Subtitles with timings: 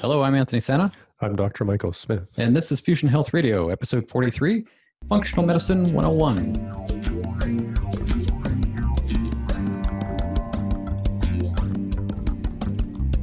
[0.00, 0.90] Hello, I'm Anthony Santa.
[1.20, 1.64] I'm Dr.
[1.64, 2.32] Michael Smith.
[2.36, 4.64] And this is Fusion Health Radio, episode 43
[5.08, 6.54] Functional Medicine 101.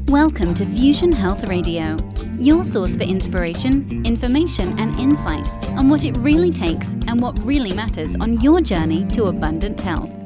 [0.08, 1.98] Welcome to Fusion Health Radio,
[2.40, 7.74] your source for inspiration, information, and insight on what it really takes and what really
[7.74, 10.21] matters on your journey to abundant health.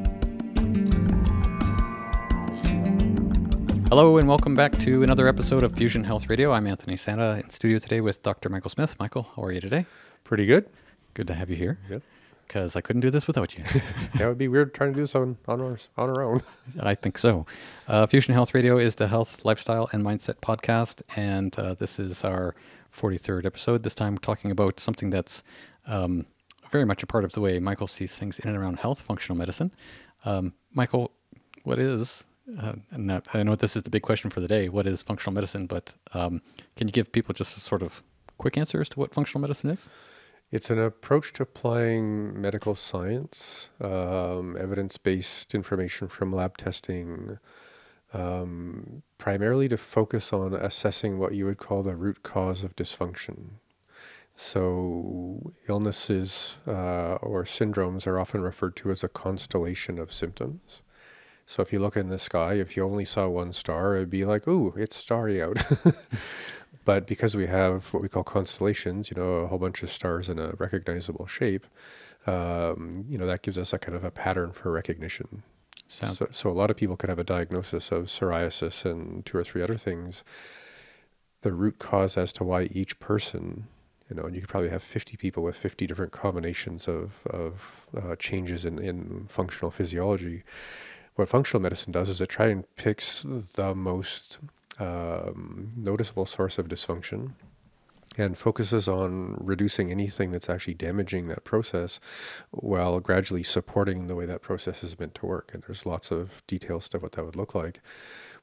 [3.90, 6.52] Hello, and welcome back to another episode of Fusion Health Radio.
[6.52, 8.50] I'm Anthony Santa in studio today with Dr.
[8.50, 8.96] Michael Smith.
[9.00, 9.86] Michael, how are you today?
[10.24, 10.68] Pretty good.
[11.14, 11.78] Good to have you here.
[11.88, 12.02] Good.
[12.48, 13.64] Because I couldn't do this without you.
[14.16, 16.42] that would be weird trying to do this on, on, our, on our own.
[16.80, 17.46] I think so.
[17.88, 22.24] Uh, Fusion Health Radio is the health, lifestyle, and mindset podcast, and uh, this is
[22.24, 22.56] our
[22.92, 23.84] 43rd episode.
[23.84, 25.44] This time, talking about something that's
[25.86, 26.26] um,
[26.72, 29.38] very much a part of the way Michael sees things in and around health, functional
[29.38, 29.72] medicine.
[30.26, 31.12] Um, Michael,
[31.64, 32.26] what is
[32.60, 34.70] uh, and I know this is the big question for the day.
[34.70, 35.66] What is functional medicine?
[35.66, 36.42] But um,
[36.76, 38.04] can you give people just a sort of
[38.38, 39.90] quick answer as to what functional medicine is?
[40.52, 47.40] It's an approach to applying medical science, um, evidence based information from lab testing,
[48.14, 53.56] um, primarily to focus on assessing what you would call the root cause of dysfunction.
[54.36, 60.82] So, illnesses uh, or syndromes are often referred to as a constellation of symptoms.
[61.46, 64.26] So if you look in the sky, if you only saw one star, it'd be
[64.26, 65.64] like, ooh, it's starry out.
[66.86, 70.28] but because we have what we call constellations, you know, a whole bunch of stars
[70.28, 71.68] in a recognizable shape,
[72.26, 75.44] um, you know, that gives us a kind of a pattern for recognition.
[75.88, 79.44] So, so a lot of people could have a diagnosis of psoriasis and two or
[79.44, 80.24] three other things.
[81.42, 83.68] The root cause as to why each person,
[84.10, 87.86] you know, and you could probably have 50 people with 50 different combinations of, of
[87.96, 90.44] uh, changes in, in functional physiology
[91.16, 94.38] what functional medicine does is it try and picks the most
[94.80, 97.32] um, noticeable source of dysfunction
[98.18, 102.00] and focuses on reducing anything that's actually damaging that process
[102.52, 105.52] while gradually supporting the way that process is meant to work.
[105.54, 107.82] And there's lots of details to what that would look like.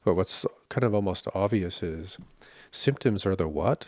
[0.03, 2.17] But what's kind of almost obvious is
[2.71, 3.85] symptoms are the what,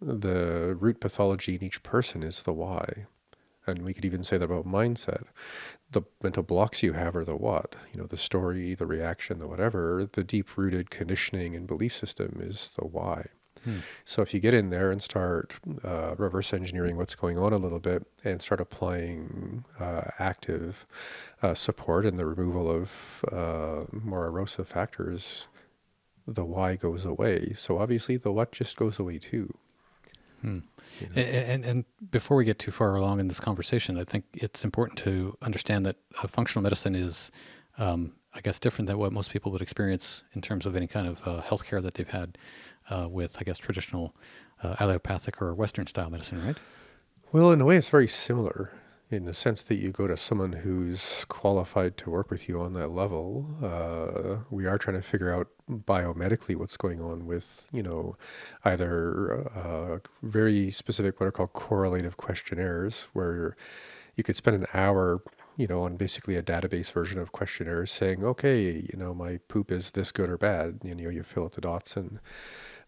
[0.00, 3.06] the root pathology in each person is the why.
[3.66, 5.24] And we could even say that about mindset.
[5.90, 7.76] The mental blocks you have are the what?
[7.92, 10.08] You know the story the reaction the whatever.
[10.10, 13.26] The deep rooted conditioning and belief system is the why.
[13.64, 13.78] Hmm.
[14.04, 17.56] so if you get in there and start uh, reverse engineering what's going on a
[17.56, 20.86] little bit and start applying uh, active
[21.42, 25.48] uh, support and the removal of uh, more erosive factors
[26.28, 27.52] the why goes away.
[27.54, 29.56] So obviously the what just goes away too
[30.42, 30.58] Hmm.
[31.00, 31.22] You know?
[31.22, 34.64] and, and, and, before we get too far along in this conversation, I think it's
[34.64, 35.96] important to understand that
[36.28, 37.30] functional medicine is,
[37.78, 41.08] um, I guess, different than what most people would experience in terms of any kind
[41.08, 42.38] of uh, healthcare that they've had
[42.90, 44.14] uh, with, I guess, traditional
[44.62, 46.56] uh, allopathic or Western style medicine, right?
[47.32, 48.72] Well, in a way, it's very similar
[49.10, 52.72] in the sense that you go to someone who's qualified to work with you on
[52.74, 53.46] that level.
[53.62, 58.16] Uh, we are trying to figure out biomedically what's going on with, you know,
[58.64, 63.56] either uh, very specific what are called correlative questionnaires, where
[64.16, 65.22] you could spend an hour,
[65.56, 69.70] you know, on basically a database version of questionnaires saying, okay, you know, my poop
[69.70, 70.80] is this good or bad.
[70.82, 72.18] You know, you fill out the dots and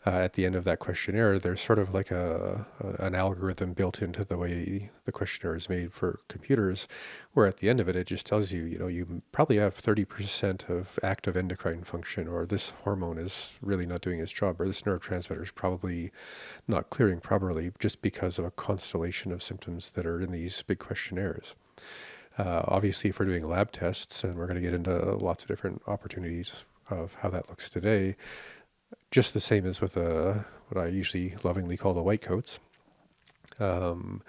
[0.07, 3.73] uh, at the end of that questionnaire, there's sort of like a, a, an algorithm
[3.73, 6.87] built into the way the questionnaire is made for computers,
[7.33, 9.77] where at the end of it, it just tells you, you know, you probably have
[9.77, 14.67] 30% of active endocrine function, or this hormone is really not doing its job, or
[14.67, 16.13] this neurotransmitter is probably
[16.69, 20.79] not clearing properly just because of a constellation of symptoms that are in these big
[20.79, 21.57] questionnaires.
[22.39, 25.49] Uh, obviously, if we're doing lab tests, and we're going to get into lots of
[25.49, 28.17] different opportunities of how that looks today,
[29.11, 32.61] just the same as with a, what I usually lovingly call the white coats.
[33.59, 34.23] Um,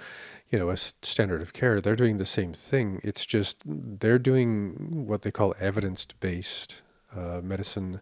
[0.49, 2.99] you know, a standard of care, they're doing the same thing.
[3.03, 6.81] It's just they're doing what they call evidence based
[7.15, 7.99] uh, medicine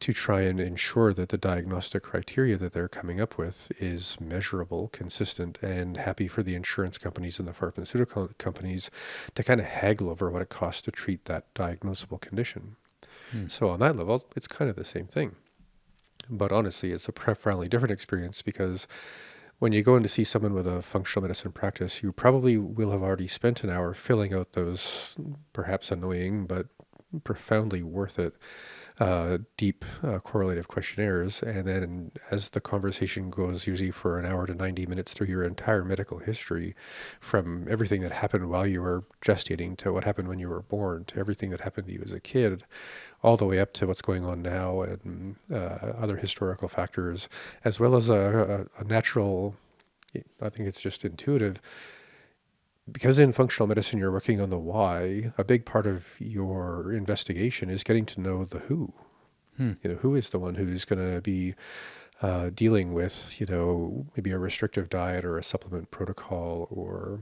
[0.00, 4.88] to try and ensure that the diagnostic criteria that they're coming up with is measurable,
[4.88, 8.90] consistent, and happy for the insurance companies and the pharmaceutical companies
[9.34, 12.76] to kind of haggle over what it costs to treat that diagnosable condition.
[13.30, 13.46] Hmm.
[13.48, 15.36] So, on that level, it's kind of the same thing.
[16.28, 18.86] But honestly, it's a profoundly different experience because
[19.58, 22.90] when you go in to see someone with a functional medicine practice, you probably will
[22.90, 25.14] have already spent an hour filling out those
[25.52, 26.66] perhaps annoying but
[27.24, 28.34] profoundly worth it
[29.00, 31.42] uh, deep uh, correlative questionnaires.
[31.42, 35.42] And then as the conversation goes, usually for an hour to 90 minutes through your
[35.42, 36.74] entire medical history,
[37.20, 41.04] from everything that happened while you were gestating to what happened when you were born
[41.06, 42.64] to everything that happened to you as a kid,
[43.22, 47.28] all the way up to what's going on now and uh, other historical factors,
[47.64, 49.54] as well as a, a, a natural,
[50.40, 51.60] I think it's just intuitive
[52.90, 57.70] because in functional medicine you're working on the why, a big part of your investigation
[57.70, 58.92] is getting to know the who.
[59.56, 59.72] Hmm.
[59.82, 61.54] You know, who is the one who's going to be
[62.20, 67.20] uh, dealing with, you know, maybe a restrictive diet or a supplement protocol or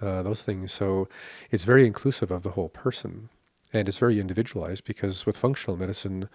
[0.00, 0.72] uh, those things.
[0.72, 1.08] So
[1.50, 3.28] it's very inclusive of the whole person,
[3.74, 6.28] and it's very individualized because with functional medicine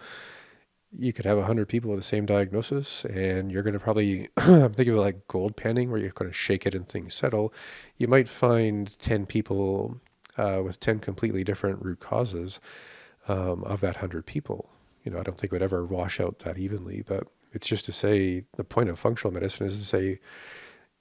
[0.92, 4.74] you could have 100 people with the same diagnosis and you're going to probably i'm
[4.74, 7.52] thinking of like gold panning where you're going to shake it and things settle.
[7.96, 10.00] You might find 10 people
[10.36, 12.60] uh, with 10 completely different root causes
[13.28, 14.70] um, of that 100 people.
[15.04, 17.84] You know i don't think it would ever wash out that evenly but it's just
[17.86, 20.20] to say the point of functional medicine is to say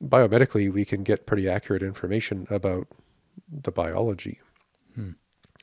[0.04, 2.88] biomedically we can get pretty accurate information about
[3.52, 4.40] the biology.
[4.96, 5.12] Hmm.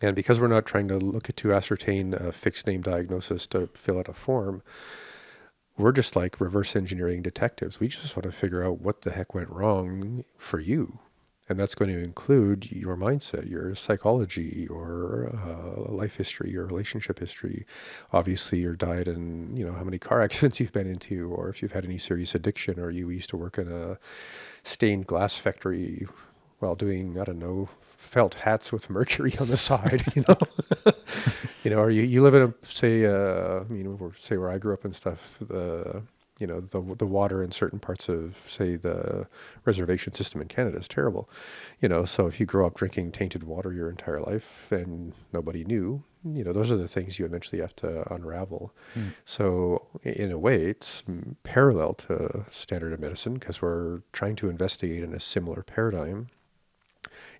[0.03, 3.69] And because we're not trying to look at to ascertain a fixed name diagnosis to
[3.75, 4.63] fill out a form,
[5.79, 7.81] we're just like reverse engineering detectives.
[7.81, 10.99] We just want to figure out what the heck went wrong for you.
[11.49, 17.21] And that's going to include your mindset, your psychology, your uh, life history, your relationship
[17.21, 17.65] history,
[18.13, 21.63] obviously your diet, and you know how many car accidents you've been into, or if
[21.63, 23.97] you've had any serious addiction, or you used to work in a
[24.65, 26.09] stained glass factory
[26.59, 27.69] while doing I don't know
[28.06, 30.38] felt hats with mercury on the side, you know,
[31.64, 34.58] you know, or you, you live in a, say, uh, you know, say where I
[34.58, 36.03] grew up and stuff, the,
[36.38, 39.26] you know, the, the water in certain parts of, say, the
[39.64, 41.29] reservation system in Canada is terrible,
[41.81, 45.64] you know, so if you grow up drinking tainted water your entire life and nobody
[45.64, 46.02] knew,
[46.35, 48.75] you know, those are the things you eventually have to unravel.
[48.97, 49.12] Mm.
[49.25, 51.05] So in a way, it's
[51.44, 56.29] parallel to standard of medicine because we're trying to investigate in a similar paradigm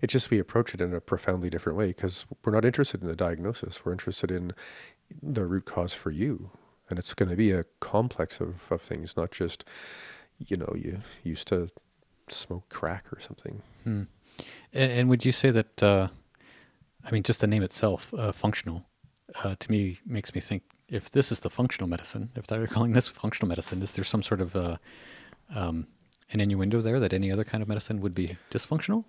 [0.01, 3.07] it's just we approach it in a profoundly different way because we're not interested in
[3.07, 3.83] the diagnosis.
[3.83, 4.53] We're interested in
[5.21, 6.51] the root cause for you.
[6.89, 9.65] And it's going to be a complex of, of things, not just,
[10.39, 11.69] you know, you used to
[12.29, 13.61] smoke crack or something.
[13.83, 14.03] Hmm.
[14.73, 16.07] And, and, would you say that, uh,
[17.03, 18.85] I mean, just the name itself, uh, functional,
[19.43, 22.93] uh, to me makes me think if this is the functional medicine, if they're calling
[22.93, 24.77] this functional medicine, is there some sort of uh,
[25.53, 25.87] um,
[26.31, 29.03] an innuendo there that any other kind of medicine would be dysfunctional?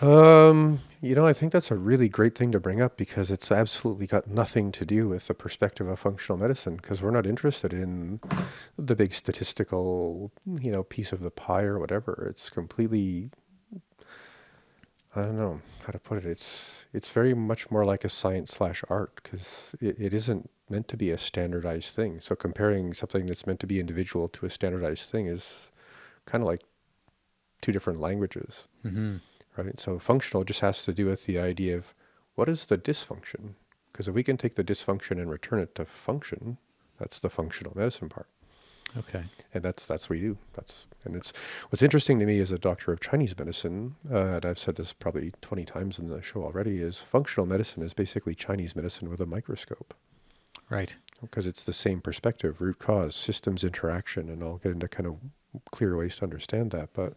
[0.00, 3.52] Um, you know, I think that's a really great thing to bring up because it's
[3.52, 7.72] absolutely got nothing to do with the perspective of functional medicine because we're not interested
[7.72, 8.20] in
[8.78, 12.26] the big statistical, you know, piece of the pie or whatever.
[12.30, 13.30] It's completely
[15.16, 16.26] I don't know how to put it.
[16.26, 20.88] It's it's very much more like a science slash art because it, it isn't meant
[20.88, 22.20] to be a standardized thing.
[22.20, 25.70] So comparing something that's meant to be individual to a standardized thing is
[26.26, 26.62] kind of like
[27.60, 28.66] two different languages.
[28.84, 29.16] Mm-hmm
[29.56, 29.78] right?
[29.80, 31.94] So functional just has to do with the idea of
[32.34, 33.54] what is the dysfunction?
[33.92, 36.58] Because if we can take the dysfunction and return it to function,
[36.98, 38.26] that's the functional medicine part.
[38.96, 39.24] Okay.
[39.52, 40.38] And that's that's what we do.
[40.52, 41.32] That's and it's
[41.68, 44.92] what's interesting to me as a doctor of Chinese medicine, uh, and I've said this
[44.92, 49.20] probably twenty times in the show already, is functional medicine is basically Chinese medicine with
[49.20, 49.94] a microscope.
[50.70, 50.94] Right.
[51.20, 55.16] Because it's the same perspective, root cause, systems interaction, and I'll get into kind of
[55.72, 56.90] clear ways to understand that.
[56.94, 57.14] But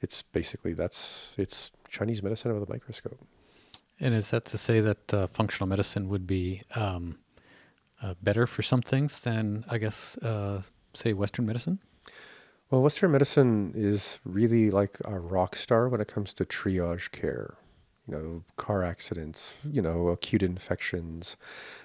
[0.00, 3.18] it's basically that's it's Chinese medicine with a microscope.
[4.00, 7.18] And is that to say that uh, functional medicine would be um,
[8.02, 10.62] uh, better for some things than I guess uh,
[10.94, 11.80] say Western medicine?
[12.70, 17.54] Well, Western medicine is really like a rock star when it comes to triage care.
[18.06, 21.36] You know, car accidents, you know, acute infections,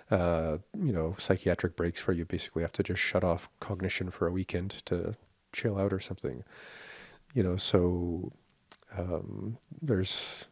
[0.09, 4.25] uh, you know, psychiatric breaks where you basically have to just shut off cognition for
[4.25, 5.15] a weekend to
[5.51, 6.43] chill out or something
[7.35, 8.31] you know, so
[8.97, 10.47] um, there's,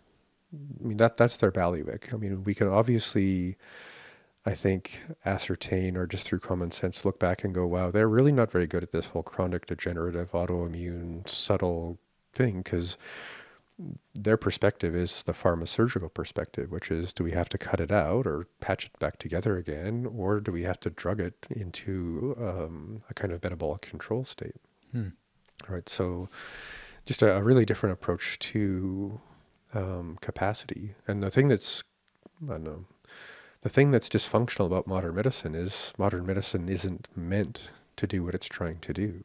[0.54, 2.14] I mean, that that's their bailiwick.
[2.14, 3.56] I mean, we can obviously,
[4.46, 8.34] I think, ascertain or just through common sense look back and go, wow, they're really
[8.34, 11.98] not very good at this whole chronic degenerative autoimmune subtle
[12.34, 12.98] thing because
[14.14, 18.28] their perspective is the pharmaceutical perspective, which is do we have to cut it out
[18.28, 23.02] or patch it back together again, or do we have to drug it into um,
[23.10, 24.56] a kind of metabolic control state?
[24.92, 25.10] Hmm.
[25.68, 25.88] Right.
[25.88, 26.30] So,
[27.06, 29.20] just a, a really different approach to
[29.74, 30.96] um, capacity.
[31.08, 31.84] And the thing that's,
[32.44, 32.86] I don't know,
[33.62, 38.36] the thing that's dysfunctional about modern medicine is modern medicine isn't meant to do what
[38.36, 39.24] it's trying to do.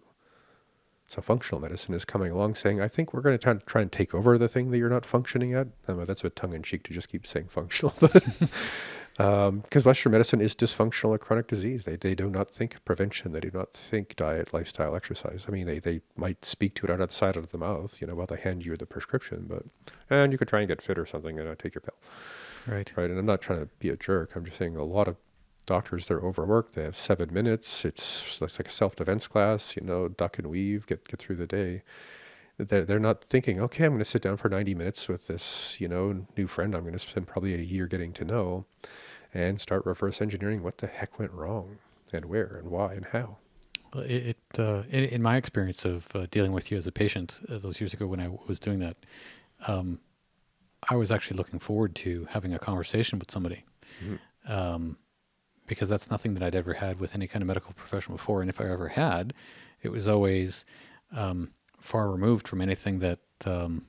[1.09, 4.15] So functional medicine is coming along saying, I think we're going to try, and take
[4.15, 5.69] over the thing that you're not functioning at.
[5.89, 7.95] Um, that's a tongue in cheek to just keep saying functional,
[9.19, 11.85] because Western medicine is dysfunctional or chronic disease.
[11.85, 13.33] They, they do not think prevention.
[13.33, 15.47] They do not think diet, lifestyle, exercise.
[15.49, 18.01] I mean, they, they might speak to it out of the side of the mouth,
[18.01, 19.65] you know, while they hand you the prescription, but,
[20.09, 21.97] and you could try and get fit or something and uh, take your pill.
[22.69, 22.93] Right.
[22.97, 23.11] Right.
[23.11, 24.37] And I'm not trying to be a jerk.
[24.37, 25.17] I'm just saying a lot of
[25.67, 26.77] doctors, they're overworked.
[26.77, 27.85] They have seven minutes.
[27.85, 31.37] It's, it's like a self defense class, you know, duck and weave, get, get through
[31.37, 31.83] the day.
[32.57, 35.77] They're, they're not thinking, okay, I'm going to sit down for 90 minutes with this,
[35.81, 38.67] you know, new friend I'm going to spend probably a year getting to know
[39.35, 41.79] and start reverse engineering what the heck went wrong
[42.13, 43.37] and where and why and how.
[43.95, 46.93] Well, it, it uh, in, in my experience of uh, dealing with you as a
[46.93, 48.97] patient uh, those years ago when I was doing that,
[49.67, 50.01] um,
[50.89, 53.65] I was actually looking forward to having a conversation with somebody,
[54.05, 54.19] Mhm.
[54.47, 54.97] um,
[55.67, 58.41] because that's nothing that I'd ever had with any kind of medical professional before.
[58.41, 59.33] And if I ever had,
[59.83, 60.65] it was always
[61.13, 63.87] um, far removed from anything that um,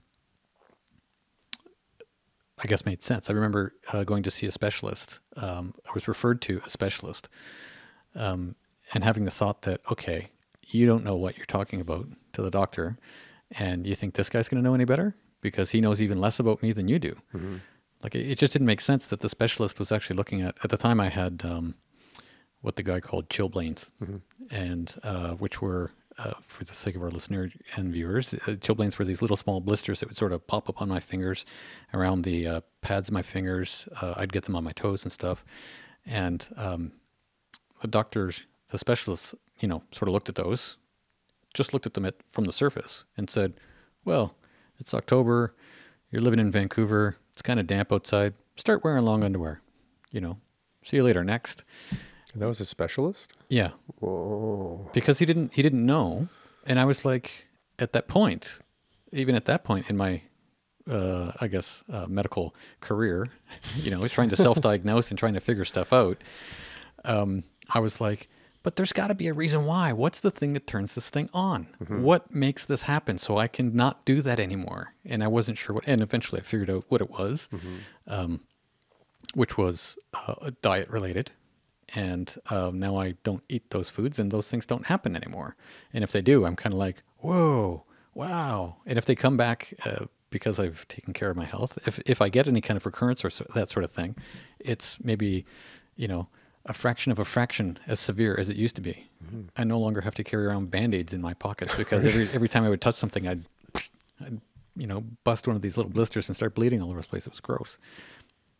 [2.61, 3.29] I guess made sense.
[3.29, 5.19] I remember uh, going to see a specialist.
[5.37, 7.29] Um, I was referred to a specialist,
[8.15, 8.55] um,
[8.93, 10.29] and having the thought that okay,
[10.67, 12.97] you don't know what you're talking about to the doctor,
[13.51, 16.39] and you think this guy's going to know any better because he knows even less
[16.39, 17.15] about me than you do.
[18.03, 20.57] Like it, it just didn't make sense that the specialist was actually looking at.
[20.63, 21.75] At the time, I had um,
[22.61, 23.89] what the guy called chilblains,
[24.51, 28.97] and uh, which were, uh, for the sake of our listeners and viewers, uh, chilblains
[28.97, 31.45] were these little small blisters that would sort of pop up on my fingers,
[31.93, 33.87] around the uh, pads of my fingers.
[34.01, 35.43] Uh, I'd get them on my toes and stuff,
[36.05, 36.91] and um,
[37.81, 40.77] the doctors, the specialists, you know, sort of looked at those,
[41.53, 43.53] just looked at them at, from the surface, and said,
[44.03, 44.35] "Well,
[44.77, 45.55] it's October.
[46.11, 47.15] You're living in Vancouver.
[47.31, 48.33] It's kind of damp outside.
[48.57, 49.61] Start wearing long underwear.
[50.11, 50.37] You know,
[50.83, 51.23] see you later.
[51.23, 51.63] Next."
[52.33, 53.33] And that was a specialist?
[53.49, 54.89] Yeah, Whoa.
[54.93, 56.27] because he didn't he didn't know,
[56.65, 57.47] and I was like,
[57.79, 58.59] at that point,
[59.11, 60.21] even at that point in my,
[60.89, 63.27] uh, I guess, uh, medical career,
[63.75, 66.17] you know, trying to self-diagnose and trying to figure stuff out,
[67.03, 68.27] um, I was like,
[68.61, 69.93] but there's got to be a reason why.
[69.93, 71.67] What's the thing that turns this thing on?
[72.03, 74.93] What makes this happen so I can not do that anymore?
[75.05, 75.87] And I wasn't sure what.
[75.87, 77.47] And eventually, I figured out what it was,
[78.05, 78.41] um,
[79.33, 81.31] which was uh, diet related.
[81.95, 85.55] And um, now I don't eat those foods, and those things don't happen anymore.
[85.93, 88.77] And if they do, I'm kind of like, whoa, wow.
[88.85, 92.21] And if they come back uh, because I've taken care of my health, if if
[92.21, 94.15] I get any kind of recurrence or so, that sort of thing,
[94.59, 95.45] it's maybe,
[95.95, 96.27] you know,
[96.65, 99.09] a fraction of a fraction as severe as it used to be.
[99.57, 102.63] I no longer have to carry around band-aids in my pockets because every every time
[102.63, 103.45] I would touch something, I'd,
[104.21, 104.41] I'd
[104.75, 107.25] you know bust one of these little blisters and start bleeding all over the place.
[107.25, 107.77] It was gross.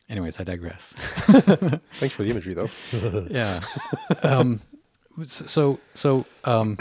[0.10, 0.94] Anyways, I digress.
[2.00, 2.70] Thanks for the imagery, though.
[3.30, 3.60] yeah.
[4.24, 4.60] Um,
[5.24, 6.78] so so um,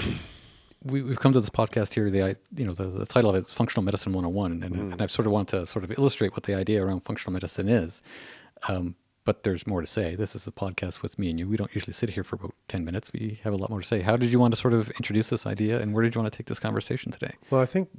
[0.82, 2.10] we, we've come to this podcast here.
[2.10, 5.10] The you know the, the title of it is Functional Medicine 101, and, and I've
[5.10, 8.02] sort of wanted to sort of illustrate what the idea around functional medicine is.
[8.66, 8.94] Um,
[9.24, 10.14] but there's more to say.
[10.14, 11.46] This is a podcast with me and you.
[11.46, 13.12] We don't usually sit here for about 10 minutes.
[13.12, 14.00] We have a lot more to say.
[14.00, 16.32] How did you want to sort of introduce this idea and where did you want
[16.32, 17.34] to take this conversation today?
[17.50, 17.90] Well, I think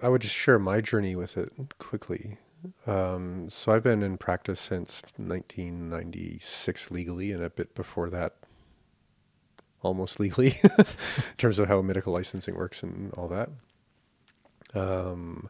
[0.00, 2.38] I would just share my journey with it quickly.
[2.86, 8.34] Um, so I've been in practice since 1996 legally, and a bit before that,
[9.82, 10.84] almost legally, in
[11.38, 13.50] terms of how medical licensing works and all that.
[14.74, 15.48] Um,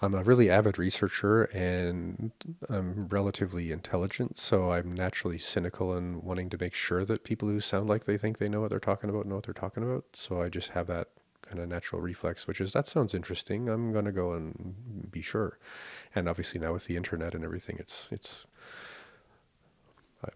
[0.00, 2.30] I'm a really avid researcher and
[2.68, 7.60] I'm relatively intelligent, so I'm naturally cynical and wanting to make sure that people who
[7.60, 10.04] sound like they think they know what they're talking about know what they're talking about.
[10.12, 11.08] So I just have that
[11.46, 13.68] kind of natural reflex, which is that sounds interesting.
[13.68, 15.58] I'm gonna go and be sure.
[16.14, 18.46] And obviously now with the internet and everything, it's it's.
[20.24, 20.30] I'm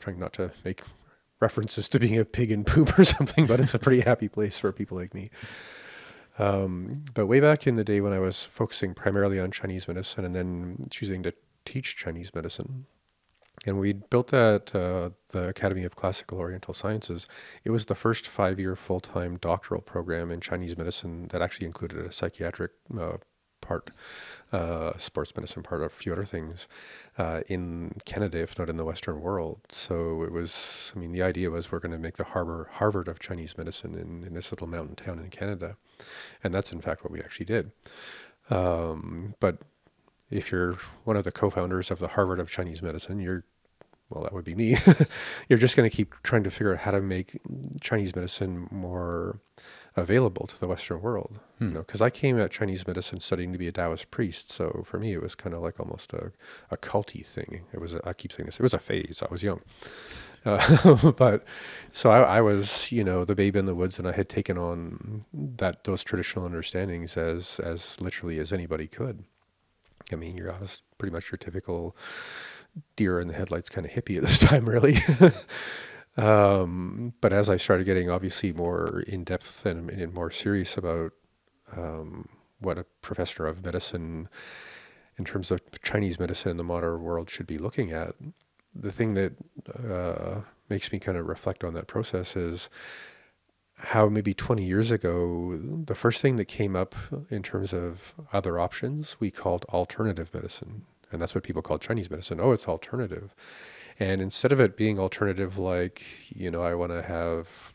[0.00, 0.82] trying not to make
[1.40, 4.58] references to being a pig in poop or something, but it's a pretty happy place
[4.58, 5.30] for people like me.
[6.38, 10.24] Um, but way back in the day when I was focusing primarily on Chinese medicine
[10.24, 12.86] and then choosing to teach Chinese medicine,
[13.66, 17.26] and we built that uh, the Academy of Classical Oriental Sciences.
[17.64, 22.12] It was the first five-year full-time doctoral program in Chinese medicine that actually included a
[22.12, 23.18] psychiatric uh,
[23.60, 23.90] part,
[24.52, 26.68] uh, sports medicine part, a few other things
[27.16, 29.60] uh, in Canada, if not in the Western world.
[29.70, 30.92] So it was.
[30.94, 33.94] I mean, the idea was we're going to make the Harvard Harvard of Chinese medicine
[33.94, 35.76] in, in this little mountain town in Canada,
[36.42, 37.70] and that's in fact what we actually did.
[38.50, 39.58] Um, but
[40.30, 43.44] if you're one of the co-founders of the Harvard of Chinese medicine, you're
[44.12, 44.76] well, that would be me.
[45.48, 47.40] you're just going to keep trying to figure out how to make
[47.80, 49.40] Chinese medicine more
[49.96, 51.38] available to the Western world.
[51.60, 54.82] You know, because I came at Chinese medicine studying to be a Taoist priest, so
[54.84, 56.32] for me it was kind of like almost a,
[56.70, 57.62] a culty thing.
[57.72, 58.56] It was a, I keep saying this.
[58.56, 59.22] It was a phase.
[59.22, 59.60] I was young,
[60.44, 61.44] uh, but
[61.92, 64.58] so I, I was you know the babe in the woods, and I had taken
[64.58, 69.24] on that those traditional understandings as as literally as anybody could.
[70.10, 70.52] I mean, you're
[70.98, 71.96] pretty much your typical
[72.96, 74.96] deer in the headlights kind of hippie at this time, really.
[76.16, 81.12] um, but as I started getting obviously more in depth and, and more serious about
[81.76, 84.28] um, what a professor of medicine
[85.18, 88.14] in terms of Chinese medicine in the modern world should be looking at,
[88.74, 89.34] the thing that
[89.88, 92.70] uh, makes me kind of reflect on that process is
[93.76, 96.94] how maybe 20 years ago, the first thing that came up
[97.30, 100.84] in terms of other options, we called alternative medicine.
[101.12, 102.40] And that's what people call Chinese medicine.
[102.40, 103.34] Oh, it's alternative.
[103.98, 107.74] And instead of it being alternative, like, you know, I want to have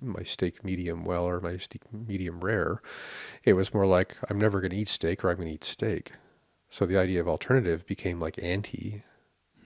[0.00, 2.82] my steak medium well or my steak medium rare,
[3.44, 5.64] it was more like, I'm never going to eat steak or I'm going to eat
[5.64, 6.12] steak.
[6.68, 9.02] So the idea of alternative became like anti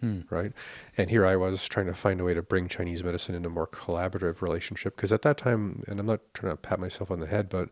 [0.05, 0.21] Hmm.
[0.29, 0.53] Right.
[0.99, 3.53] And here I was trying to find a way to bring Chinese medicine into a
[3.53, 4.97] more collaborative relationship.
[4.97, 7.71] Because at that time, and I'm not trying to pat myself on the head, but,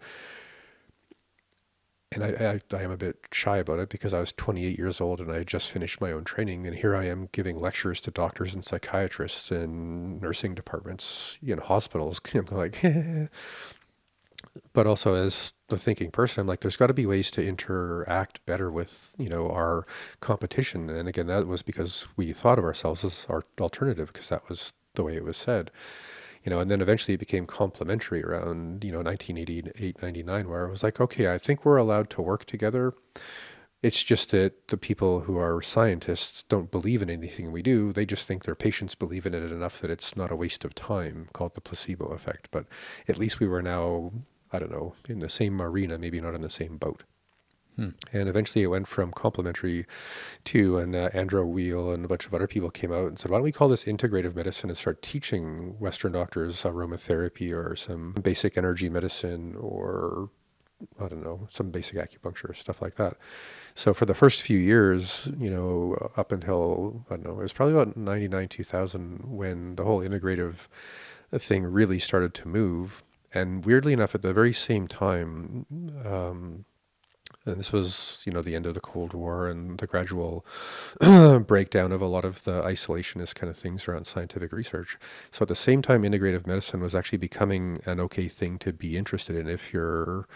[2.15, 5.01] and I, I, I am a bit shy about it because I was 28 years
[5.01, 6.67] old and I had just finished my own training.
[6.67, 12.21] And here I am giving lectures to doctors and psychiatrists in nursing departments in hospitals.
[12.35, 12.83] I'm like,
[14.73, 18.45] but also as the thinking person, I'm like, there's got to be ways to interact
[18.47, 19.85] better with, you know, our
[20.21, 20.91] competition.
[20.91, 24.75] And again, that was because we thought of ourselves as our alternative because that was
[24.95, 25.71] the way it was said,
[26.45, 30.71] you know, and then eventually it became complementary around, you know, 1988, 99, where I
[30.71, 32.95] was like, okay, I think we're allowed to work together.
[33.83, 37.93] It's just that the people who are scientists don't believe in anything we do.
[37.93, 40.75] They just think their patients believe in it enough that it's not a waste of
[40.75, 42.49] time, called the placebo effect.
[42.53, 42.67] But
[43.09, 44.13] at least we were now
[44.53, 47.05] I don't know, in the same arena, maybe not in the same boat.
[47.77, 47.91] Hmm.
[48.13, 49.87] And eventually it went from complementary
[50.45, 53.31] to, and uh, Andrew Weil and a bunch of other people came out and said,
[53.31, 58.13] why don't we call this integrative medicine and start teaching Western doctors aromatherapy or some
[58.13, 60.29] basic energy medicine or,
[61.01, 63.17] I don't know, some basic acupuncture, stuff like that.
[63.75, 67.55] So for the first few years, you know, up until, I don't know, it was
[67.55, 70.69] probably about 99, 2000 when the whole integrative
[71.39, 73.03] thing really started to move
[73.35, 75.67] and weirdly enough, at the very same time,
[76.05, 76.65] um,
[77.45, 80.45] and this was, you know, the end of the Cold War and the gradual
[81.47, 84.97] breakdown of a lot of the isolationist kind of things around scientific research.
[85.31, 88.97] So at the same time, integrative medicine was actually becoming an okay thing to be
[88.97, 90.29] interested in if you're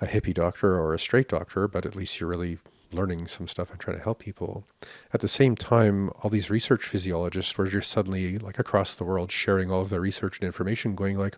[0.00, 2.58] a hippie doctor or a straight doctor, but at least you're really
[2.92, 4.64] learning some stuff and trying to help people.
[5.12, 9.30] At the same time, all these research physiologists were just suddenly like across the world
[9.30, 11.36] sharing all of their research and information, going like,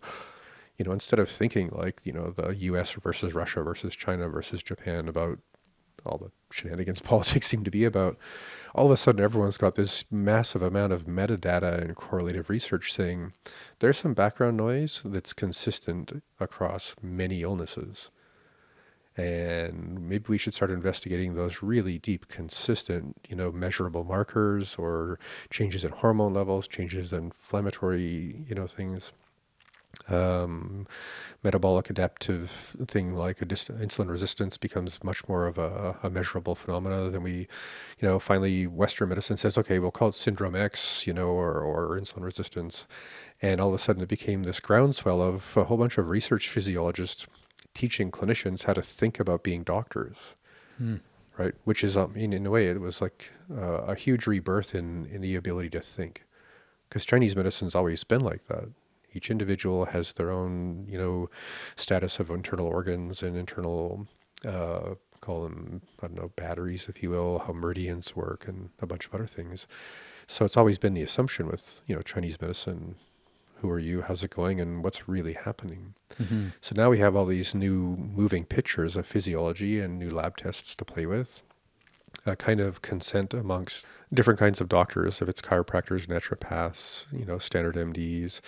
[0.82, 4.64] you know, instead of thinking like, you know, the US versus Russia versus China versus
[4.64, 5.38] Japan about
[6.04, 8.18] all the shenanigans politics seem to be about,
[8.74, 13.32] all of a sudden everyone's got this massive amount of metadata and correlative research saying
[13.78, 18.10] there's some background noise that's consistent across many illnesses.
[19.16, 25.20] And maybe we should start investigating those really deep, consistent, you know, measurable markers or
[25.48, 29.12] changes in hormone levels, changes in inflammatory, you know, things
[30.08, 30.86] um,
[31.42, 36.54] metabolic adaptive thing like a dist- insulin resistance becomes much more of a, a measurable
[36.54, 37.32] phenomena than we,
[37.98, 41.60] you know, finally Western medicine says, okay, we'll call it syndrome X, you know, or,
[41.60, 42.86] or insulin resistance.
[43.40, 46.48] And all of a sudden it became this groundswell of a whole bunch of research
[46.48, 47.26] physiologists
[47.74, 50.34] teaching clinicians how to think about being doctors.
[50.78, 50.96] Hmm.
[51.38, 54.74] Right, which is, um, in, in a way, it was like uh, a huge rebirth
[54.74, 56.26] in in the ability to think,
[56.86, 58.68] because Chinese medicine's always been like that
[59.14, 61.30] each individual has their own, you know,
[61.76, 64.06] status of internal organs and internal,
[64.44, 68.86] uh, call them, I don't know, batteries, if you will, how meridians work and a
[68.86, 69.66] bunch of other things.
[70.26, 72.96] So it's always been the assumption with, you know, Chinese medicine,
[73.60, 75.94] who are you, how's it going, and what's really happening.
[76.20, 76.48] Mm-hmm.
[76.60, 80.74] So now we have all these new moving pictures of physiology and new lab tests
[80.74, 81.42] to play with
[82.24, 87.38] a kind of consent amongst different kinds of doctors, if it's chiropractors, naturopaths, you know,
[87.38, 88.40] standard MDs,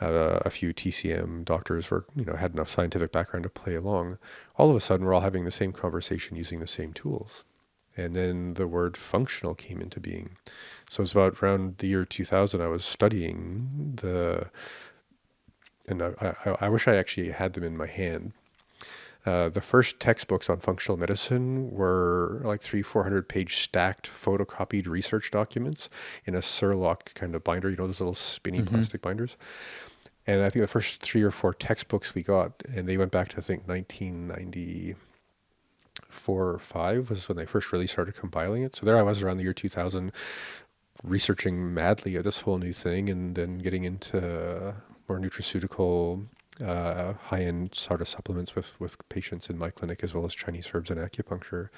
[0.00, 4.18] uh, a few TCM doctors were, you know, had enough scientific background to play along.
[4.56, 7.44] All of a sudden, we're all having the same conversation using the same tools.
[7.96, 10.36] And then the word functional came into being.
[10.88, 14.46] So it's about around the year 2000, I was studying the,
[15.88, 18.32] and I, I, I wish I actually had them in my hand
[19.26, 25.30] uh, the first textbooks on functional medicine were like three, 400 page stacked photocopied research
[25.30, 25.90] documents
[26.24, 28.74] in a Cerlox kind of binder, you know, those little spinny mm-hmm.
[28.74, 29.36] plastic binders.
[30.26, 33.28] And I think the first three or four textbooks we got, and they went back
[33.30, 38.76] to, I think, 1994 or five was when they first really started compiling it.
[38.76, 40.12] So there I was around the year 2000
[41.02, 44.74] researching madly at this whole new thing and then getting into
[45.08, 46.26] more nutraceutical
[46.64, 50.70] uh, high-end sort of supplements with with patients in my clinic, as well as Chinese
[50.72, 51.68] herbs and acupuncture.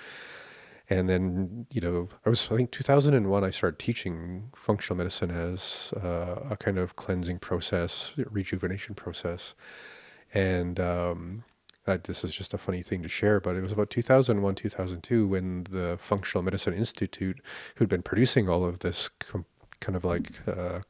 [0.92, 5.94] And then, you know, I was, I think 2001, I started teaching functional medicine as
[5.96, 9.54] uh, a kind of cleansing process, rejuvenation process.
[10.34, 11.44] And um,
[11.86, 15.28] uh, this is just a funny thing to share, but it was about 2001, 2002
[15.28, 17.40] when the Functional Medicine Institute,
[17.76, 19.46] who'd been producing all of this com-
[19.78, 20.80] kind of like uh,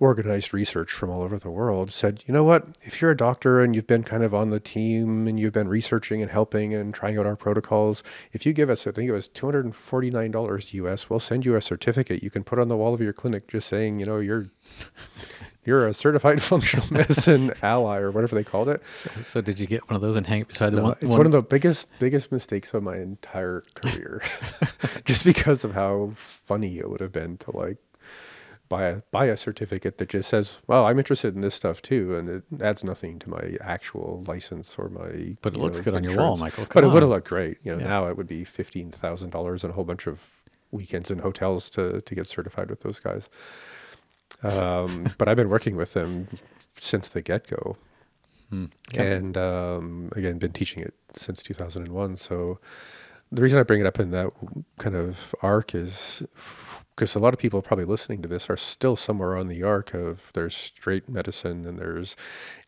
[0.00, 3.60] organized research from all over the world said, you know what, if you're a doctor
[3.60, 6.94] and you've been kind of on the team and you've been researching and helping and
[6.94, 11.20] trying out our protocols, if you give us, I think it was $249 US, we'll
[11.20, 14.00] send you a certificate you can put on the wall of your clinic just saying,
[14.00, 14.46] you know, you're
[15.64, 18.82] you're a certified functional medicine ally or whatever they called it.
[18.96, 20.96] So, so did you get one of those and hang it beside the No, one?
[21.00, 24.22] it's one of the biggest biggest mistakes of my entire career,
[25.04, 27.76] just because of how funny it would have been to like
[28.70, 32.14] buy a buy a certificate that just says, "Well, I'm interested in this stuff too,"
[32.16, 35.36] and it adds nothing to my actual license or my.
[35.42, 36.40] But it looks know, good on your wall, insurance.
[36.40, 36.64] Michael.
[36.64, 37.58] But Come it would have looked great.
[37.62, 37.88] You know, Yeah.
[37.88, 40.20] now it would be fifteen thousand dollars and a whole bunch of
[40.70, 43.28] weekends in hotels to to get certified with those guys.
[44.42, 46.28] Um, but I've been working with them
[46.80, 47.76] since the get go
[48.50, 48.64] Hmm.
[48.96, 52.58] And um, again been teaching it since 2001 so
[53.30, 54.32] the reason i bring it up in that
[54.78, 56.24] kind of arc is
[57.00, 59.94] because a lot of people probably listening to this are still somewhere on the arc
[59.94, 62.14] of there's straight medicine and there's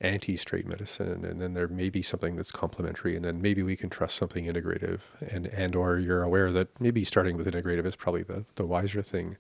[0.01, 3.91] anti-straight medicine and then there may be something that's complementary and then maybe we can
[3.91, 8.23] trust something integrative and and or you're aware that maybe starting with integrative is probably
[8.23, 9.37] the the wiser thing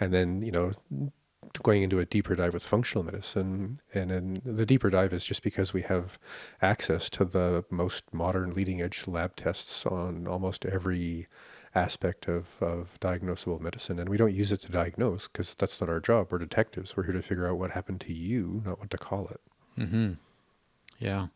[0.00, 0.72] and then you know
[1.62, 3.78] going into a deeper dive with functional medicine.
[3.92, 6.18] And then the deeper dive is just because we have
[6.62, 11.26] access to the most modern leading edge lab tests on almost every
[11.74, 13.98] aspect of, of diagnosable medicine.
[13.98, 16.28] And we don't use it to diagnose because that's not our job.
[16.30, 16.96] We're detectives.
[16.96, 19.40] We're here to figure out what happened to you, not what to call it.
[19.78, 20.12] Mm-hmm.
[20.98, 21.28] Yeah.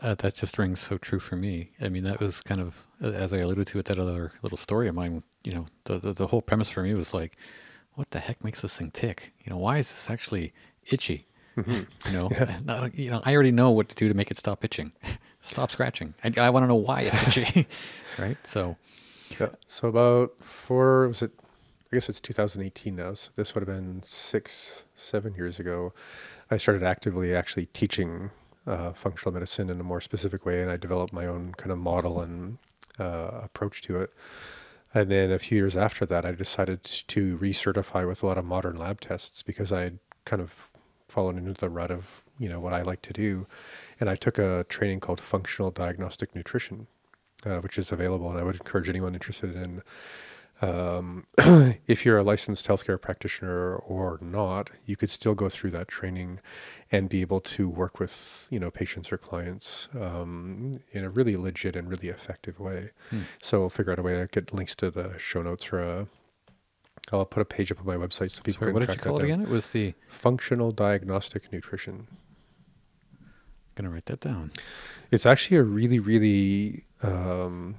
[0.00, 1.70] Uh, that just rings so true for me.
[1.80, 4.58] I mean, that was kind of, uh, as I alluded to with that other little
[4.58, 7.36] story of mine, you know, the, the, the whole premise for me was like,
[7.94, 9.34] what the heck makes this thing tick?
[9.44, 10.52] You know, why is this actually
[10.90, 11.26] itchy?
[11.66, 12.30] You know,
[12.64, 14.92] not, you know, I already know what to do to make it stop itching,
[15.40, 16.14] stop scratching.
[16.22, 17.66] I, I want to know why it's itchy,
[18.18, 18.36] right?
[18.46, 18.76] So,
[19.38, 19.48] Yeah.
[19.66, 21.32] So about four was it?
[21.90, 23.14] I guess it's 2018 now.
[23.14, 25.94] So this would have been six, seven years ago.
[26.50, 28.30] I started actively actually teaching
[28.66, 31.78] uh, functional medicine in a more specific way, and I developed my own kind of
[31.78, 32.58] model and
[32.98, 34.12] uh, approach to it.
[34.94, 38.44] And then a few years after that, I decided to recertify with a lot of
[38.44, 40.70] modern lab tests because I had kind of
[41.08, 43.46] fallen into the rut of you know what I like to do,
[43.98, 46.86] and I took a training called functional diagnostic nutrition,
[47.44, 49.82] uh, which is available, and I would encourage anyone interested in.
[50.60, 51.26] Um,
[51.86, 56.40] if you're a licensed healthcare practitioner or not, you could still go through that training
[56.90, 61.36] and be able to work with you know patients or clients um, in a really
[61.36, 62.90] legit and really effective way.
[63.10, 63.20] Hmm.
[63.40, 66.04] So we'll figure out a way to get links to the show notes or uh,
[67.12, 69.00] I'll put a page up on my website so people sorry, can what did you
[69.00, 69.42] call it again?
[69.42, 72.06] It was the, Functional diagnostic nutrition.
[73.20, 73.28] I'm
[73.74, 74.52] gonna write that down.
[75.10, 76.84] It's actually a really, really.
[77.02, 77.76] Um,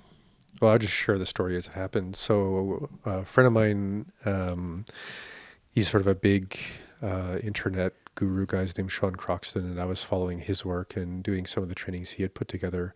[0.61, 2.15] well, I'll just share the story as it happened.
[2.15, 4.85] So, a friend of mine, um,
[5.71, 6.57] he's sort of a big
[7.01, 8.61] uh, internet guru guy.
[8.61, 11.75] His name's Sean Croxton, and I was following his work and doing some of the
[11.75, 12.93] trainings he had put together.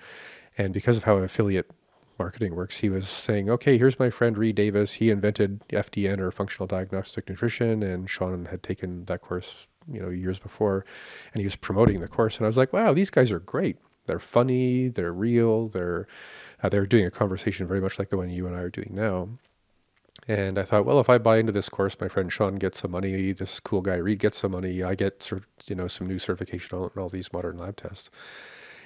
[0.57, 1.71] And because of how affiliate
[2.19, 4.93] marketing works, he was saying, "Okay, here's my friend Reed Davis.
[4.93, 10.09] He invented FDN or functional diagnostic nutrition, and Sean had taken that course, you know,
[10.09, 10.85] years before,
[11.33, 12.37] and he was promoting the course.
[12.37, 13.77] And I was like, wow, these guys are great.
[14.05, 14.87] They're funny.
[14.89, 15.67] They're real.
[15.69, 16.07] They're
[16.61, 18.91] uh, they're doing a conversation very much like the one you and I are doing
[18.93, 19.29] now.
[20.27, 22.91] And I thought, well, if I buy into this course, my friend Sean gets some
[22.91, 23.33] money.
[23.33, 24.81] This cool guy Reed gets some money.
[24.81, 25.29] I get
[25.65, 28.09] you know some new certification on all these modern lab tests.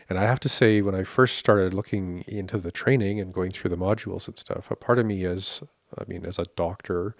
[0.10, 3.52] And I have to say, when I first started looking into the training and going
[3.52, 5.62] through the modules and stuff, a part of me is,
[5.98, 7.16] I mean, as a doctor,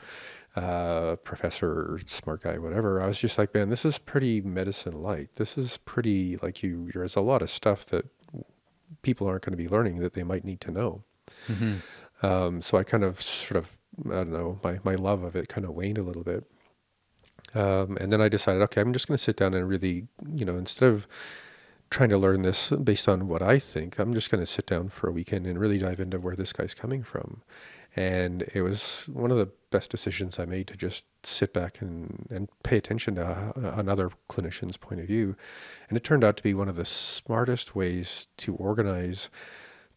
[0.58, 5.30] uh, professor, smart guy, whatever, I was just like, man, this is pretty medicine light.
[5.36, 6.90] This is pretty like you.
[6.92, 8.06] There's a lot of stuff that
[9.04, 11.04] people aren't going to be learning that they might need to know.
[11.48, 12.26] Mm-hmm.
[12.26, 15.48] Um, so I kind of sort of, I don't know, my, my love of it
[15.48, 16.44] kind of waned a little bit.
[17.54, 20.44] Um, and then I decided, okay, I'm just going to sit down and really, you
[20.44, 21.08] know, instead of
[21.92, 24.90] trying to learn this based on what I think, I'm just going to sit down
[24.90, 27.44] for a weekend and really dive into where this guy's coming from.
[27.96, 32.28] And it was one of the best decisions I made to just sit back and,
[32.30, 35.36] and pay attention to uh, another clinician's point of view.
[35.90, 39.30] And it turned out to be one of the smartest ways to organize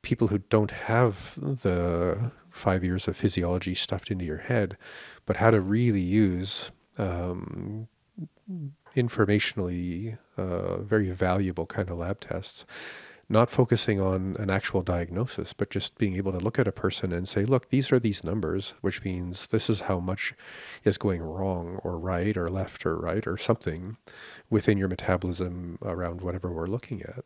[0.02, 4.76] people who don't have the five years of physiology stuffed into your head,
[5.26, 7.87] but how to really use um,
[8.96, 12.64] informationally uh, very valuable kind of lab tests
[13.30, 17.12] not focusing on an actual diagnosis, but just being able to look at a person
[17.12, 20.34] and say, look, these are these numbers, which means this is how much
[20.82, 23.96] is going wrong or right or left or right or something
[24.50, 27.24] within your metabolism around whatever we're looking at.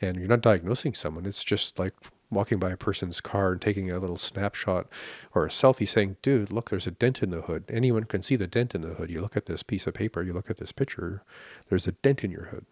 [0.00, 1.94] And you're not diagnosing someone, it's just like
[2.30, 4.88] walking by a person's car and taking a little snapshot
[5.34, 7.62] or a selfie saying, dude, look, there's a dent in the hood.
[7.68, 9.08] Anyone can see the dent in the hood.
[9.08, 11.22] You look at this piece of paper, you look at this picture,
[11.68, 12.66] there's a dent in your hood.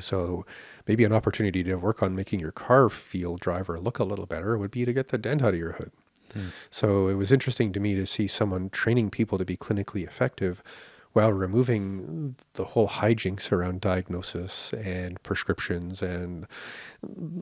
[0.00, 0.44] So
[0.86, 4.58] maybe an opportunity to work on making your car feel, driver look a little better
[4.58, 5.92] would be to get the dent out of your hood.
[6.32, 6.48] Hmm.
[6.70, 10.62] So it was interesting to me to see someone training people to be clinically effective
[11.14, 16.46] while removing the whole hijinks around diagnosis and prescriptions and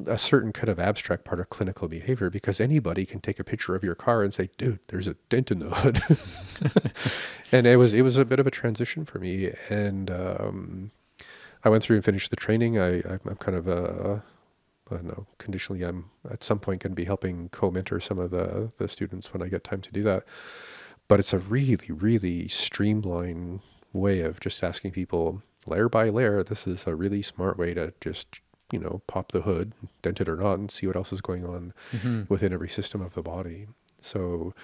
[0.07, 3.75] a certain kind of abstract part of clinical behavior because anybody can take a picture
[3.75, 6.03] of your car and say dude there's a dent in the hood
[7.53, 10.91] and it was it was a bit of a transition for me and um,
[11.65, 12.79] I went through and finished the training.
[12.79, 14.23] I, I'm kind of a,
[14.91, 18.31] I don't know, conditionally, I'm at some point going to be helping co-mentor some of
[18.31, 20.25] the, the students when I get time to do that.
[21.09, 23.61] But it's a really, really streamlined
[23.93, 26.43] way of just asking people layer by layer.
[26.43, 28.41] This is a really smart way to just,
[28.73, 29.73] you know, pop the hood,
[30.03, 32.23] dent it or not, and see what else is going on mm-hmm.
[32.29, 33.67] within every system of the body.
[34.01, 34.55] So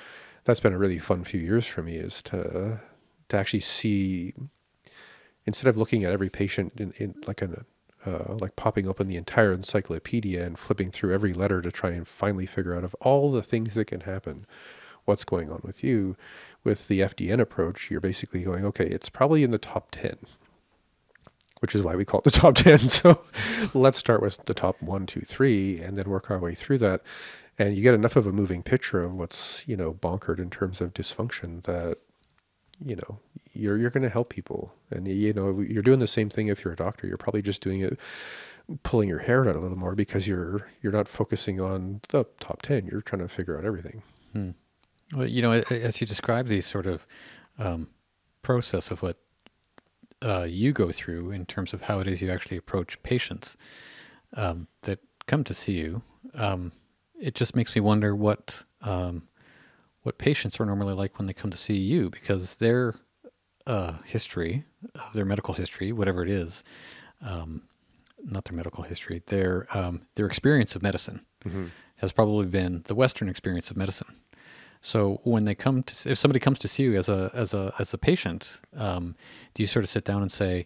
[0.44, 2.80] that's been a really fun few years for me is to
[3.28, 4.32] to actually see
[5.48, 9.50] instead of looking at every patient in, in like uh, like popping open the entire
[9.50, 13.42] encyclopedia and flipping through every letter to try and finally figure out of all the
[13.42, 14.46] things that can happen,
[15.06, 16.16] what's going on with you.
[16.64, 20.18] With the FDN approach, you're basically going, okay, it's probably in the top 10,
[21.60, 22.80] which is why we call it the top 10.
[22.80, 23.22] So
[23.72, 27.00] let's start with the top one, two, three, and then work our way through that.
[27.58, 30.82] And you get enough of a moving picture of what's, you know, bonkered in terms
[30.82, 31.98] of dysfunction that
[32.84, 33.18] you know
[33.52, 34.72] you're you're going to help people.
[34.90, 37.06] And you know you're doing the same thing if you're a doctor.
[37.06, 37.98] You're probably just doing it
[38.82, 42.62] pulling your hair out a little more because you're you're not focusing on the top
[42.62, 44.02] 10 you're trying to figure out everything.
[44.32, 44.50] Hmm.
[45.14, 47.06] well you know as you describe these sort of
[47.58, 47.88] um,
[48.42, 49.16] process of what
[50.20, 53.56] uh, you go through in terms of how it is you actually approach patients
[54.34, 56.02] um, that come to see you
[56.34, 56.72] um,
[57.18, 59.27] it just makes me wonder what um,
[60.08, 62.94] what patients are normally like when they come to see you because their
[63.66, 64.64] uh, history,
[65.12, 66.64] their medical history, whatever it is,
[67.20, 67.60] um,
[68.24, 71.66] not their medical history, their um, their experience of medicine mm-hmm.
[71.96, 74.16] has probably been the Western experience of medicine.
[74.80, 77.74] So when they come to, if somebody comes to see you as a as a
[77.78, 79.14] as a patient, um,
[79.52, 80.64] do you sort of sit down and say,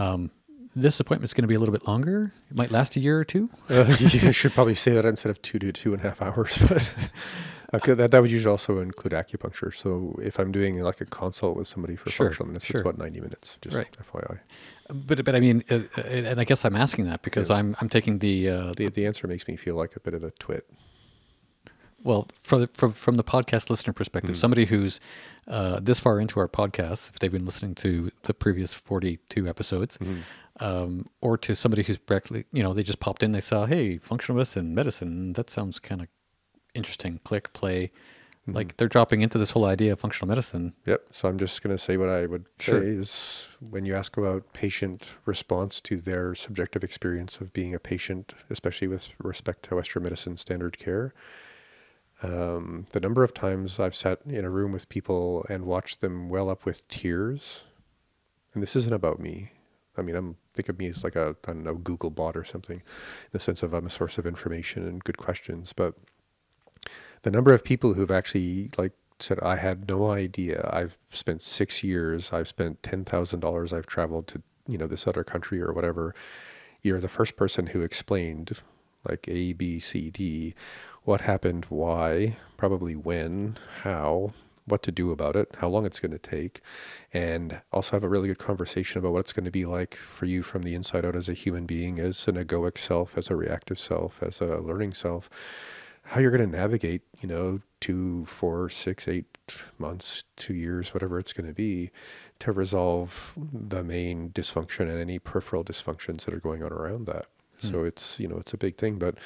[0.00, 0.32] um,
[0.74, 2.32] "This appointment is going to be a little bit longer.
[2.50, 3.48] It might last a year or two?
[3.70, 6.58] Uh, you should probably say that instead of two to two and a half hours,
[6.68, 6.90] but.
[7.74, 9.74] Okay, that, that would usually also include acupuncture.
[9.74, 12.80] So if I'm doing like a consult with somebody for sure, functional medicine, sure.
[12.80, 13.88] it's about 90 minutes, just right.
[14.12, 14.38] FYI.
[14.88, 17.56] But but I mean, uh, uh, and I guess I'm asking that because yeah.
[17.56, 20.22] I'm I'm taking the, uh, the the answer makes me feel like a bit of
[20.22, 20.68] a twit.
[22.04, 24.38] Well, from from from the podcast listener perspective, mm.
[24.38, 25.00] somebody who's
[25.48, 29.98] uh, this far into our podcast, if they've been listening to the previous 42 episodes,
[29.98, 30.20] mm.
[30.60, 33.98] um, or to somebody who's directly, you know, they just popped in, they saw, hey,
[33.98, 36.06] functional medicine, medicine, that sounds kind of
[36.76, 37.20] interesting.
[37.24, 37.90] Click, play.
[38.42, 38.52] Mm-hmm.
[38.52, 40.74] Like they're dropping into this whole idea of functional medicine.
[40.84, 41.02] Yep.
[41.10, 42.80] So I'm just going to say what I would sure.
[42.80, 47.80] say is when you ask about patient response to their subjective experience of being a
[47.80, 51.12] patient, especially with respect to Western medicine standard care,
[52.22, 56.28] um, the number of times I've sat in a room with people and watched them
[56.28, 57.64] well up with tears,
[58.54, 59.50] and this isn't about me.
[59.98, 62.44] I mean, I'm think of me as like a I don't know Google bot or
[62.44, 65.94] something, in the sense of I'm a source of information and good questions, but
[67.26, 70.70] the number of people who've actually like said, I had no idea.
[70.72, 72.32] I've spent six years.
[72.32, 73.72] I've spent ten thousand dollars.
[73.72, 76.14] I've traveled to you know this other country or whatever.
[76.82, 78.60] You're the first person who explained
[79.08, 80.54] like A, B, C, D,
[81.02, 84.32] what happened, why, probably when, how,
[84.64, 86.60] what to do about it, how long it's going to take,
[87.12, 90.26] and also have a really good conversation about what it's going to be like for
[90.26, 93.36] you from the inside out as a human being, as an egoic self, as a
[93.36, 95.28] reactive self, as a learning self
[96.06, 99.26] how you're going to navigate, you know, two, four, six, eight
[99.78, 101.90] months, two years, whatever it's going to be,
[102.38, 107.26] to resolve the main dysfunction and any peripheral dysfunctions that are going on around that.
[107.60, 107.70] Mm.
[107.70, 108.98] So it's, you know, it's a big thing.
[108.98, 109.16] But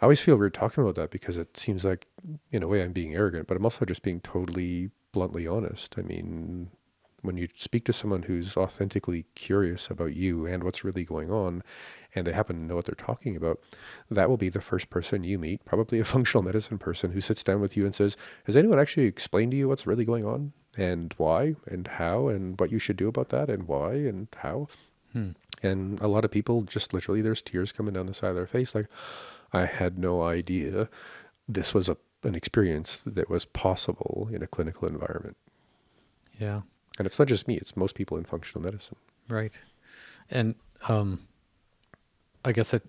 [0.00, 2.06] I always feel weird talking about that because it seems like,
[2.50, 5.96] in a way, I'm being arrogant, but I'm also just being totally bluntly honest.
[5.98, 6.70] I mean,
[7.22, 11.62] when you speak to someone who's authentically curious about you and what's really going on,
[12.14, 13.60] and they happen to know what they're talking about,
[14.10, 17.42] that will be the first person you meet, probably a functional medicine person who sits
[17.42, 20.52] down with you and says, Has anyone actually explained to you what's really going on
[20.76, 24.68] and why and how and what you should do about that and why and how?
[25.12, 25.30] Hmm.
[25.62, 28.46] And a lot of people just literally, there's tears coming down the side of their
[28.46, 28.74] face.
[28.74, 28.88] Like,
[29.52, 30.88] I had no idea
[31.46, 35.36] this was a, an experience that was possible in a clinical environment.
[36.38, 36.62] Yeah.
[36.98, 38.96] And it's not just me, it's most people in functional medicine.
[39.28, 39.58] Right.
[40.30, 40.54] And
[40.88, 41.20] um,
[42.44, 42.82] I guess it,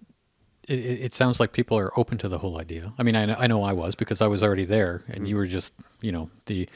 [0.67, 2.93] it it sounds like people are open to the whole idea.
[2.97, 5.35] I mean, I know, I know I was because I was already there, and you
[5.35, 6.67] were just you know the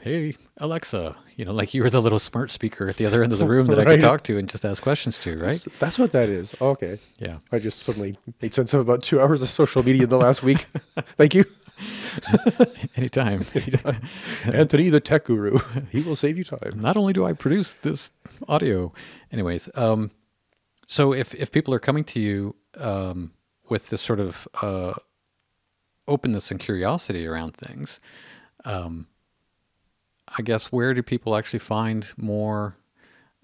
[0.00, 3.32] hey Alexa, you know, like you were the little smart speaker at the other end
[3.32, 5.60] of the room that I could talk to and just ask questions to, right?
[5.64, 6.54] That's, that's what that is.
[6.60, 6.98] Okay.
[7.18, 7.38] Yeah.
[7.50, 10.42] I just suddenly made sense of about two hours of social media in the last
[10.42, 10.58] week.
[11.16, 11.44] Thank you.
[12.96, 13.44] Anytime.
[14.44, 15.58] Anthony, the tech guru.
[15.90, 16.72] He will save you time.
[16.76, 18.10] Not only do I produce this
[18.48, 18.92] audio,
[19.32, 19.68] anyways.
[19.74, 20.10] Um,
[20.86, 23.32] so if if people are coming to you um,
[23.68, 24.94] with this sort of uh,
[26.06, 28.00] openness and curiosity around things,
[28.64, 29.06] um,
[30.36, 32.76] I guess where do people actually find more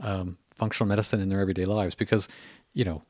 [0.00, 1.94] um, functional medicine in their everyday lives?
[1.94, 2.28] Because
[2.74, 3.02] you know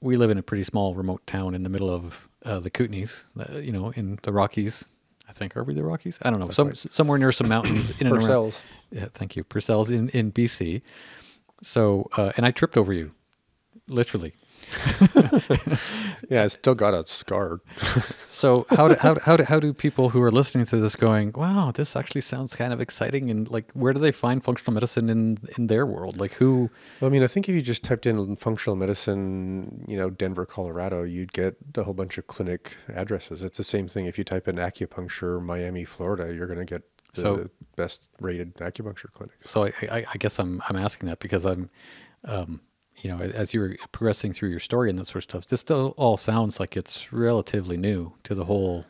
[0.00, 3.24] we live in a pretty small remote town in the middle of uh, the Kootenays,
[3.38, 4.84] uh, you know, in the Rockies.
[5.28, 6.18] I think are we the Rockies?
[6.22, 6.50] I don't know.
[6.50, 8.28] Some, somewhere near some mountains in and around.
[8.28, 8.62] Purcells.
[8.90, 9.44] Yeah, thank you.
[9.44, 10.82] Purcell's in, in BC.
[11.62, 13.12] So, uh, and I tripped over you,
[13.88, 14.34] literally.
[16.28, 17.60] Yeah, I still got a scar.
[18.28, 20.94] So how do, how, do- how, do, how do people who are listening to this
[20.96, 23.30] going, wow, this actually sounds kind of exciting.
[23.30, 26.18] And like, where do they find functional medicine in, in their world?
[26.20, 26.68] Like who,
[27.00, 30.44] Well, I mean, I think if you just typed in functional medicine, you know, Denver,
[30.44, 33.42] Colorado, you'd get a whole bunch of clinic addresses.
[33.42, 36.82] It's the same thing if you type in acupuncture, Miami, Florida, you're going to get
[37.14, 39.48] the So- best rated acupuncture clinics.
[39.50, 41.70] so I, I, I guess I'm, I'm asking that because I'm,
[42.24, 42.60] um,
[43.02, 45.60] you know, as you were progressing through your story and that sort of stuff, this
[45.60, 48.86] still all sounds like it's relatively new to the whole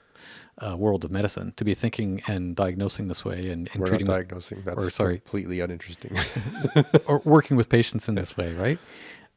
[0.59, 4.17] uh, world of medicine to be thinking and diagnosing this way and, and treating with
[4.17, 4.63] diagnosing.
[4.65, 5.19] That's or, sorry.
[5.19, 6.17] completely uninteresting.
[7.07, 8.79] or working with patients in this way, right?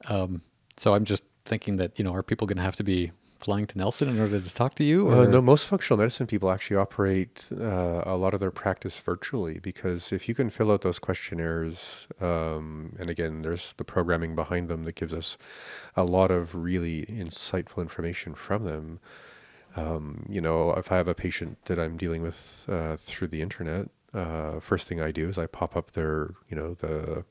[0.07, 0.41] Um,
[0.77, 3.65] so I'm just thinking that you know, are people going to have to be flying
[3.67, 5.09] to Nelson in order to talk to you?
[5.09, 9.59] Uh, no, most functional medicine people actually operate uh, a lot of their practice virtually
[9.59, 14.67] because if you can fill out those questionnaires, um, and again, there's the programming behind
[14.67, 15.37] them that gives us
[15.95, 18.99] a lot of really insightful information from them.
[19.75, 23.41] Um, you know, if I have a patient that I'm dealing with uh, through the
[23.41, 27.23] internet, uh, first thing I do is I pop up their, you know, the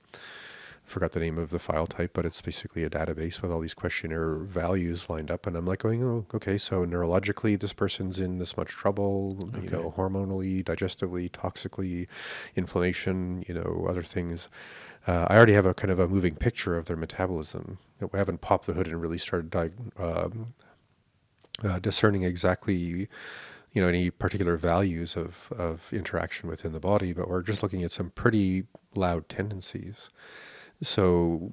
[0.89, 3.75] forgot the name of the file type, but it's basically a database with all these
[3.75, 5.47] questionnaire values lined up.
[5.47, 9.69] And I'm like going, oh, okay, so neurologically, this person's in this much trouble, you
[9.69, 12.07] know, hormonally, digestively, toxically,
[12.57, 14.49] inflammation, you know, other things.
[15.07, 17.79] Uh, I already have a kind of a moving picture of their metabolism.
[18.01, 20.55] We haven't popped the hood and really started diag- um,
[21.63, 23.09] uh, discerning exactly
[23.73, 27.83] you know any particular values of of interaction within the body but we're just looking
[27.83, 30.09] at some pretty loud tendencies
[30.81, 31.51] so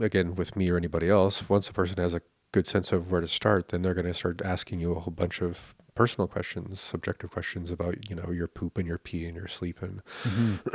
[0.00, 3.20] again with me or anybody else once a person has a good sense of where
[3.20, 6.80] to start then they're going to start asking you a whole bunch of personal questions
[6.80, 10.02] subjective questions about you know your poop and your pee and your sleep and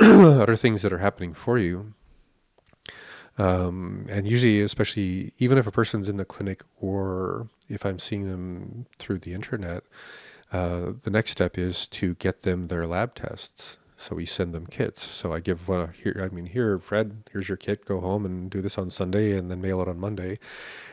[0.00, 1.94] other things that are happening for you
[3.38, 8.28] um, and usually, especially even if a person's in the clinic or if I'm seeing
[8.28, 9.84] them through the internet,
[10.52, 13.76] uh, the next step is to get them their lab tests.
[13.96, 15.02] So we send them kits.
[15.02, 16.20] So I give one here.
[16.22, 17.84] I mean, here, Fred, here's your kit.
[17.84, 20.38] Go home and do this on Sunday, and then mail it on Monday.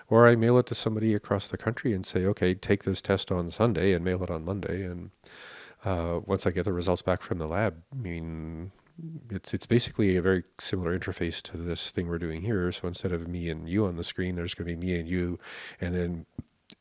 [0.10, 3.32] Or I mail it to somebody across the country and say, okay, take this test
[3.32, 4.84] on Sunday and mail it on Monday.
[4.84, 5.12] And
[5.84, 8.72] uh, once I get the results back from the lab, I mean,
[9.30, 12.72] it's it's basically a very similar interface to this thing we're doing here.
[12.72, 15.10] So instead of me and you on the screen, there's going to be me and
[15.10, 15.40] you,
[15.82, 16.26] and then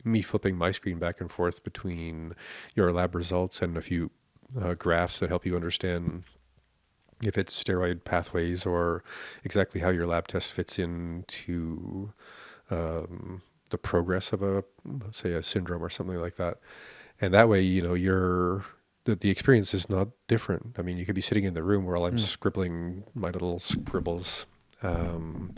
[0.05, 2.35] me flipping my screen back and forth between
[2.75, 4.11] your lab results and a few
[4.61, 6.25] uh, graphs that help you understand
[7.25, 9.05] if it's steroid pathways or
[9.45, 12.13] exactly how your lab test fits into
[12.71, 14.65] um, the progress of a
[15.13, 16.59] say a syndrome or something like that.
[17.21, 18.65] And that way, you know, you're
[19.05, 20.77] the, the experience is not different.
[20.79, 24.47] I mean, you could be sitting in the room while I'm scribbling my little scribbles
[24.83, 25.55] um,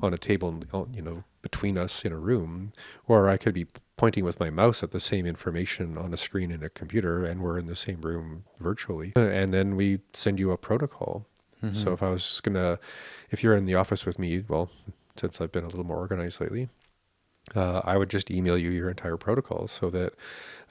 [0.00, 2.72] on a table, you know, between us in a room,
[3.06, 3.66] or I could be
[3.98, 7.42] pointing with my mouse at the same information on a screen in a computer, and
[7.42, 9.12] we're in the same room virtually.
[9.16, 11.26] And then we send you a protocol.
[11.72, 12.78] So if I was gonna,
[13.30, 14.70] if you're in the office with me, well,
[15.16, 16.68] since I've been a little more organized lately,
[17.54, 20.12] uh, I would just email you your entire protocol so that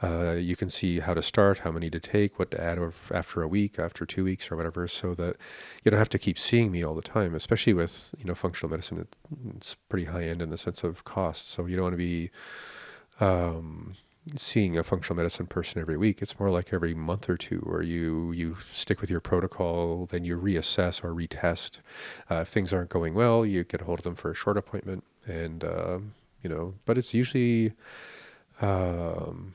[0.01, 2.79] uh, you can see how to start, how many to take, what to add
[3.11, 5.35] after a week, after two weeks, or whatever, so that
[5.83, 7.35] you don't have to keep seeing me all the time.
[7.35, 9.07] Especially with you know functional medicine,
[9.57, 12.31] it's pretty high end in the sense of cost, so you don't want to be
[13.19, 13.95] um,
[14.35, 16.21] seeing a functional medicine person every week.
[16.21, 20.23] It's more like every month or two, where you you stick with your protocol, then
[20.25, 21.79] you reassess or retest.
[22.29, 24.57] Uh, if things aren't going well, you get a hold of them for a short
[24.57, 25.03] appointment.
[25.25, 26.13] and um,
[26.43, 27.73] you know, but it's usually,
[28.61, 29.53] um,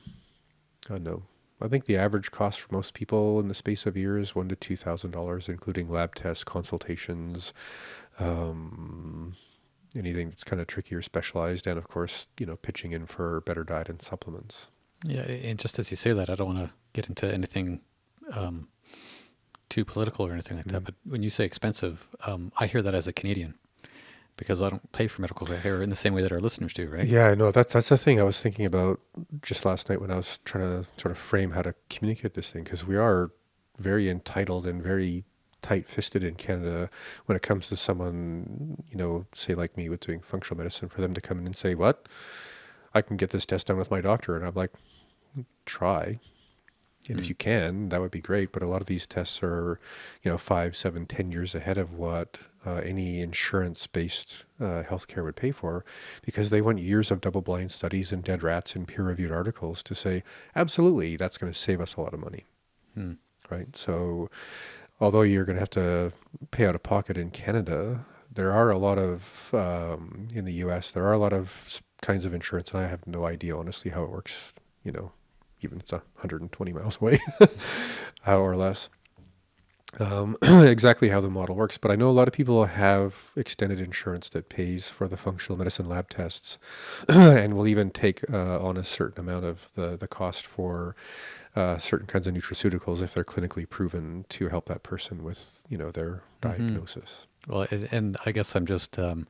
[0.89, 1.23] I don't know.
[1.61, 4.55] I think the average cost for most people in the space of years one to
[4.55, 7.53] two thousand dollars, including lab tests, consultations,
[8.19, 9.35] um,
[9.95, 13.41] anything that's kind of tricky or specialized, and of course, you know, pitching in for
[13.41, 14.67] better diet and supplements.
[15.05, 17.81] Yeah, and just as you say that, I don't want to get into anything
[18.31, 18.69] um,
[19.69, 20.81] too political or anything like that.
[20.81, 20.85] Mm.
[20.85, 23.55] But when you say expensive, um, I hear that as a Canadian
[24.37, 26.87] because I don't pay for medical care in the same way that our listeners do,
[26.87, 27.05] right?
[27.07, 28.99] Yeah, no, that's that's the thing I was thinking about
[29.41, 32.51] just last night when I was trying to sort of frame how to communicate this
[32.51, 33.31] thing because we are
[33.77, 35.25] very entitled and very
[35.63, 36.89] tight-fisted in Canada
[37.25, 41.01] when it comes to someone, you know, say like me with doing functional medicine for
[41.01, 42.07] them to come in and say, "What?
[42.93, 44.73] I can get this test done with my doctor." And I'm like,
[45.65, 46.19] "Try."
[47.09, 47.29] And if Mm.
[47.29, 48.53] you can, that would be great.
[48.53, 49.77] But a lot of these tests are,
[50.21, 55.35] you know, five, seven, ten years ahead of what uh, any insurance-based uh, healthcare would
[55.35, 55.83] pay for,
[56.25, 60.23] because they want years of double-blind studies and dead rats and peer-reviewed articles to say,
[60.55, 62.45] absolutely, that's going to save us a lot of money,
[62.93, 63.13] Hmm.
[63.49, 63.75] right?
[63.75, 64.29] So,
[65.03, 66.13] although you're going to have to
[66.51, 70.91] pay out of pocket in Canada, there are a lot of um, in the U.S.
[70.91, 74.03] There are a lot of kinds of insurance, and I have no idea honestly how
[74.03, 74.53] it works.
[74.81, 75.11] You know,
[75.61, 77.19] even it's 120 miles away
[78.27, 78.89] or less.
[79.99, 83.79] Um, exactly how the model works, but I know a lot of people have extended
[83.79, 86.57] insurance that pays for the functional medicine lab tests,
[87.07, 90.95] and will even take uh, on a certain amount of the the cost for
[91.55, 95.77] uh, certain kinds of nutraceuticals if they're clinically proven to help that person with you
[95.77, 96.49] know their Mhm.
[96.57, 97.27] diagnosis.
[97.47, 99.27] Well, and, and I guess I'm just um,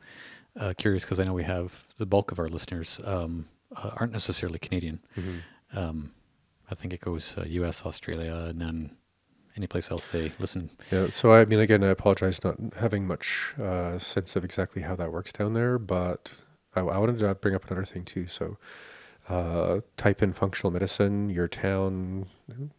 [0.60, 4.14] uh, curious because I know we have the bulk of our listeners um, uh, aren't
[4.14, 5.00] necessarily Canadian.
[5.76, 6.12] Um,
[6.72, 8.92] I think it goes uh, U.S., Australia, and then
[9.56, 10.70] any place else they listen.
[10.92, 14.96] Yeah, so I mean, again, I apologize not having much uh, sense of exactly how
[14.96, 16.44] that works down there, but
[16.76, 18.28] I, I wanted to bring up another thing too.
[18.28, 18.58] So,
[19.30, 22.26] uh, type in functional medicine, your town,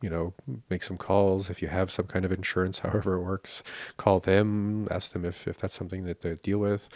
[0.03, 0.35] you know,
[0.69, 1.49] make some calls.
[1.49, 3.63] If you have some kind of insurance, however it works,
[3.97, 6.89] call them, ask them if, if that's something that they deal with.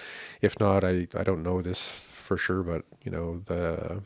[0.42, 4.02] If not, I, I don't know this for sure, but, you know, the,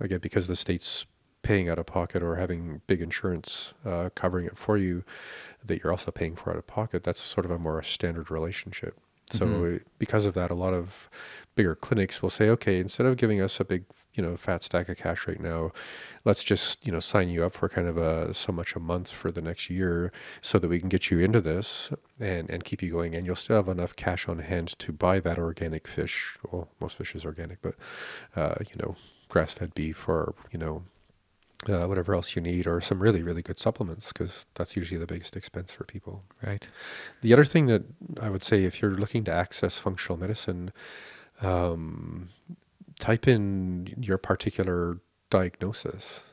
[0.00, 1.06] again, because the state's
[1.42, 5.04] paying out of pocket or having big insurance uh, covering it for you
[5.64, 8.98] that you're also paying for out of pocket, that's sort of a more standard relationship.
[9.30, 9.76] So Mhm.
[9.76, 11.08] uh, because of that, a lot of
[11.54, 14.88] bigger clinics will say, okay, instead of giving us a big, you know, fat stack
[14.88, 15.70] of cash right now,
[16.24, 19.12] let's just, you know, sign you up for kind of a so much a month
[19.12, 20.10] for the next year
[20.40, 23.14] so that we can get you into this and, and keep you going.
[23.14, 26.36] And you'll still have enough cash on hand to buy that organic fish.
[26.50, 27.76] Well, most fish is organic, but,
[28.34, 28.96] uh, you know,
[29.28, 30.82] grass fed beef or, you know,
[31.68, 35.06] uh, whatever else you need, or some really, really good supplements, because that's usually the
[35.06, 36.24] biggest expense for people.
[36.42, 36.68] Right.
[37.22, 37.82] The other thing that
[38.20, 40.72] I would say, if you're looking to access functional medicine,
[41.42, 42.30] um,
[42.98, 44.98] type in your particular
[45.30, 46.24] diagnosis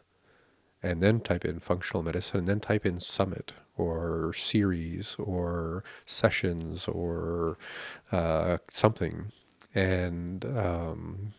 [0.83, 6.87] and then type in functional medicine and then type in summit or series or sessions
[6.87, 7.57] or
[8.11, 9.31] uh, something.
[9.73, 11.33] And um,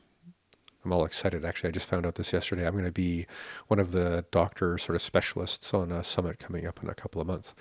[0.85, 1.45] I'm all excited.
[1.45, 2.66] Actually, I just found out this yesterday.
[2.66, 3.26] I'm going to be
[3.66, 7.20] one of the doctor sort of specialists on a summit coming up in a couple
[7.20, 7.55] of months,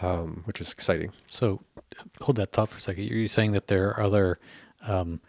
[0.00, 1.12] um, which is exciting.
[1.28, 1.62] So
[2.20, 3.04] hold that thought for a second.
[3.04, 4.38] You're saying that there are other
[4.86, 5.20] um,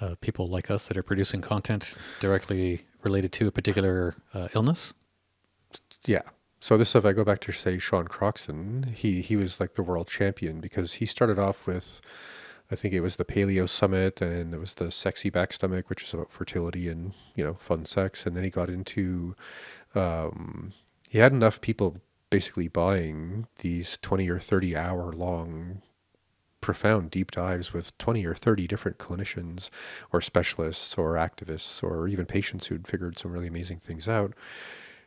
[0.00, 4.94] uh, people like us that are producing content directly related to a particular uh, illness?
[6.04, 6.22] Yeah.
[6.60, 9.82] So this, if I go back to say Sean Croxton, he he was like the
[9.82, 12.00] world champion because he started off with,
[12.70, 16.02] I think it was the Paleo Summit and it was the Sexy Back Stomach, which
[16.02, 19.34] is about fertility and you know fun sex, and then he got into,
[19.94, 20.74] um,
[21.08, 21.98] he had enough people
[22.30, 25.82] basically buying these twenty or thirty hour long
[26.60, 29.70] profound deep dives with 20 or 30 different clinicians
[30.12, 34.34] or specialists or activists or even patients who'd figured some really amazing things out.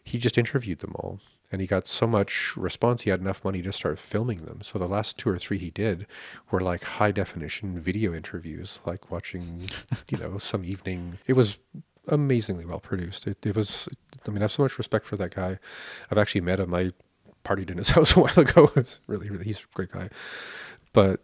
[0.04, 1.20] He just interviewed them all
[1.52, 4.62] and he got so much response he had enough money to start filming them.
[4.62, 6.08] So the last two or three he did
[6.50, 9.70] were like high definition video interviews like watching
[10.10, 11.20] you know some evening.
[11.28, 11.60] It was
[12.08, 13.28] amazingly well produced.
[13.28, 13.88] It, it was
[14.28, 15.60] i mean i have so much respect for that guy.
[16.10, 16.74] I've actually met him.
[16.74, 16.92] I
[17.44, 18.72] partied in his house a while ago.
[18.76, 20.10] It's really really he's a great guy.
[20.94, 21.22] But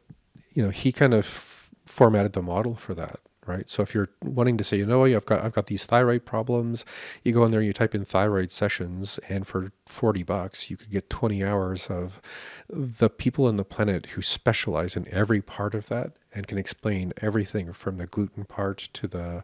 [0.54, 4.10] you know he kind of f- formatted the model for that right so if you're
[4.24, 6.86] wanting to say you know i've got i've got these thyroid problems
[7.24, 10.78] you go in there and you type in thyroid sessions and for 40 bucks you
[10.78, 12.22] could get 20 hours of
[12.70, 17.14] the people on the planet who specialize in every part of that and can explain
[17.22, 19.44] everything from the gluten part to the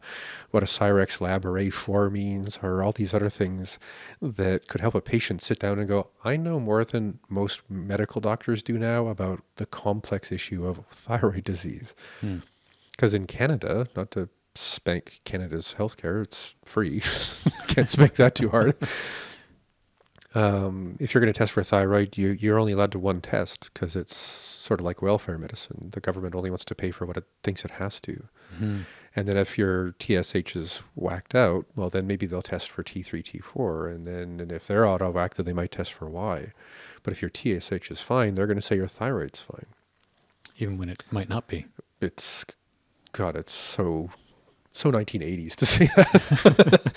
[0.51, 3.79] what a cyrex lab array 4 means or all these other things
[4.21, 8.19] that could help a patient sit down and go i know more than most medical
[8.21, 12.39] doctors do now about the complex issue of thyroid disease Hmm.
[12.95, 16.99] Because in Canada, not to spank Canada's healthcare, it's free.
[17.67, 18.75] Can't spank that too hard.
[20.35, 23.69] Um, if you're going to test for thyroid, you, you're only allowed to one test
[23.73, 25.89] because it's sort of like welfare medicine.
[25.91, 28.27] The government only wants to pay for what it thinks it has to.
[28.55, 28.79] Mm-hmm.
[29.15, 33.23] And then if your TSH is whacked out, well, then maybe they'll test for T3,
[33.23, 33.93] T4.
[33.93, 36.51] And then and if they're out of whack, then they might test for Y.
[37.03, 39.67] But if your TSH is fine, they're going to say your thyroid's fine.
[40.57, 41.67] Even when it might not be.
[42.01, 42.43] It's,
[43.13, 44.09] God, it's so,
[44.71, 46.93] so 1980s to say that.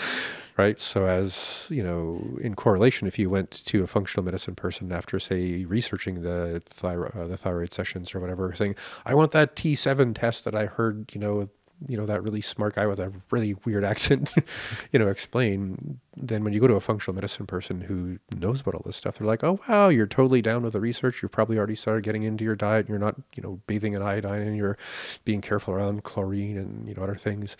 [0.56, 0.80] right?
[0.80, 5.18] So, as you know, in correlation, if you went to a functional medicine person after,
[5.18, 10.14] say, researching the thyroid, uh, the thyroid sessions or whatever, saying, "I want that T7
[10.14, 11.48] test that I heard," you know,
[11.86, 14.34] you know that really smart guy with a really weird accent
[14.92, 18.74] you know explain then when you go to a functional medicine person who knows about
[18.74, 21.22] all this stuff they're like oh wow you're totally down with the research.
[21.22, 24.42] You've probably already started getting into your diet you're not you know bathing in iodine
[24.42, 24.78] and you're
[25.24, 27.56] being careful around chlorine and you know other things.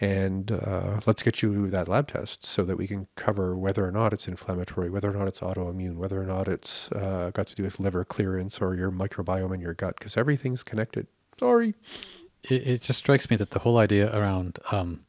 [0.00, 3.92] And uh, let's get you that lab test so that we can cover whether or
[3.92, 7.54] not it's inflammatory whether or not it's autoimmune whether or not it's uh, got to
[7.54, 11.06] do with liver clearance or your microbiome in your gut because everything's connected.
[11.38, 11.74] Sorry
[12.44, 15.00] it, it just strikes me that the whole idea around um,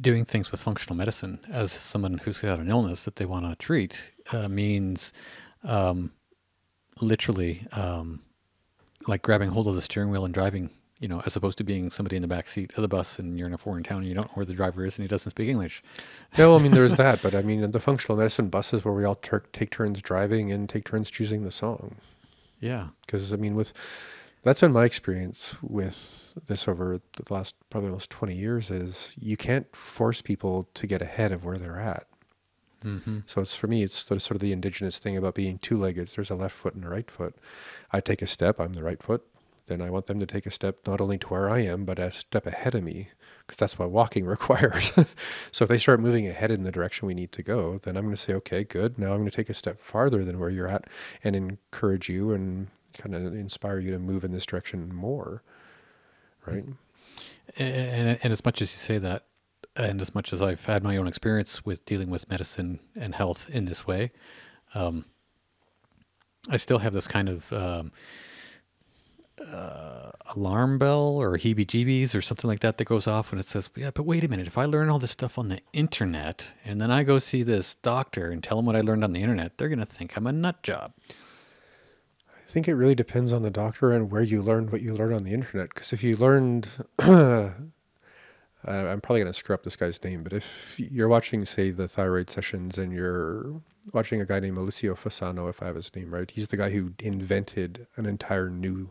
[0.00, 3.54] doing things with functional medicine as someone who's got an illness that they want to
[3.56, 5.12] treat uh, means
[5.64, 6.12] um,
[7.00, 8.20] literally um,
[9.06, 11.90] like grabbing hold of the steering wheel and driving you know as opposed to being
[11.90, 14.06] somebody in the back seat of the bus and you're in a foreign town and
[14.06, 15.82] you don't know where the driver is and he doesn't speak english.
[16.38, 19.16] No i mean there's that but i mean the functional medicine buses where we all
[19.16, 21.96] ter- take turns driving and take turns choosing the song.
[22.60, 22.88] Yeah.
[23.04, 23.72] Because i mean with
[24.42, 29.36] that's been my experience with this over the last probably almost 20 years is you
[29.36, 32.06] can't force people to get ahead of where they're at.
[32.84, 33.20] Mm-hmm.
[33.26, 36.08] so it's for me it's sort of the indigenous thing about being two-legged.
[36.08, 37.36] There's a left foot and a right foot.
[37.92, 39.22] I take a step i'm the right foot.
[39.66, 42.00] Then i want them to take a step not only to where i am but
[42.00, 43.10] a step ahead of me
[43.46, 44.90] because that's what walking requires.
[45.52, 48.02] So if they start moving ahead in the direction we need to go then i'm
[48.02, 48.98] going to say okay good.
[48.98, 50.88] Now i'm going to take a step farther than where you're at
[51.22, 52.66] and encourage you and
[52.98, 55.42] kind of inspire you to move in this direction more
[56.46, 56.64] right
[57.58, 59.26] and, and, as much as you say that
[59.76, 63.48] and as much as i've had my own experience with dealing with medicine and health
[63.50, 64.10] in this way
[64.74, 65.04] um,
[66.48, 67.92] i still have this kind of um,
[69.40, 73.46] uh, alarm bell or heebie jeebies or something like that that goes off when it
[73.46, 74.46] says, Yeah, but wait a minute.
[74.46, 77.74] If I learn all this stuff on the internet and then I go see this
[77.76, 80.26] doctor and tell him what I learned on the internet, they're going to think I'm
[80.26, 80.92] a nut job.
[82.52, 85.24] Think it really depends on the doctor and where you learned what you learned on
[85.24, 85.70] the internet.
[85.72, 87.72] Because if you learned, I'm
[88.62, 92.28] probably going to screw up this guy's name, but if you're watching, say, the thyroid
[92.28, 93.62] sessions and you're
[93.94, 96.68] watching a guy named Alessio Fasano, if I have his name right, he's the guy
[96.72, 98.90] who invented an entire new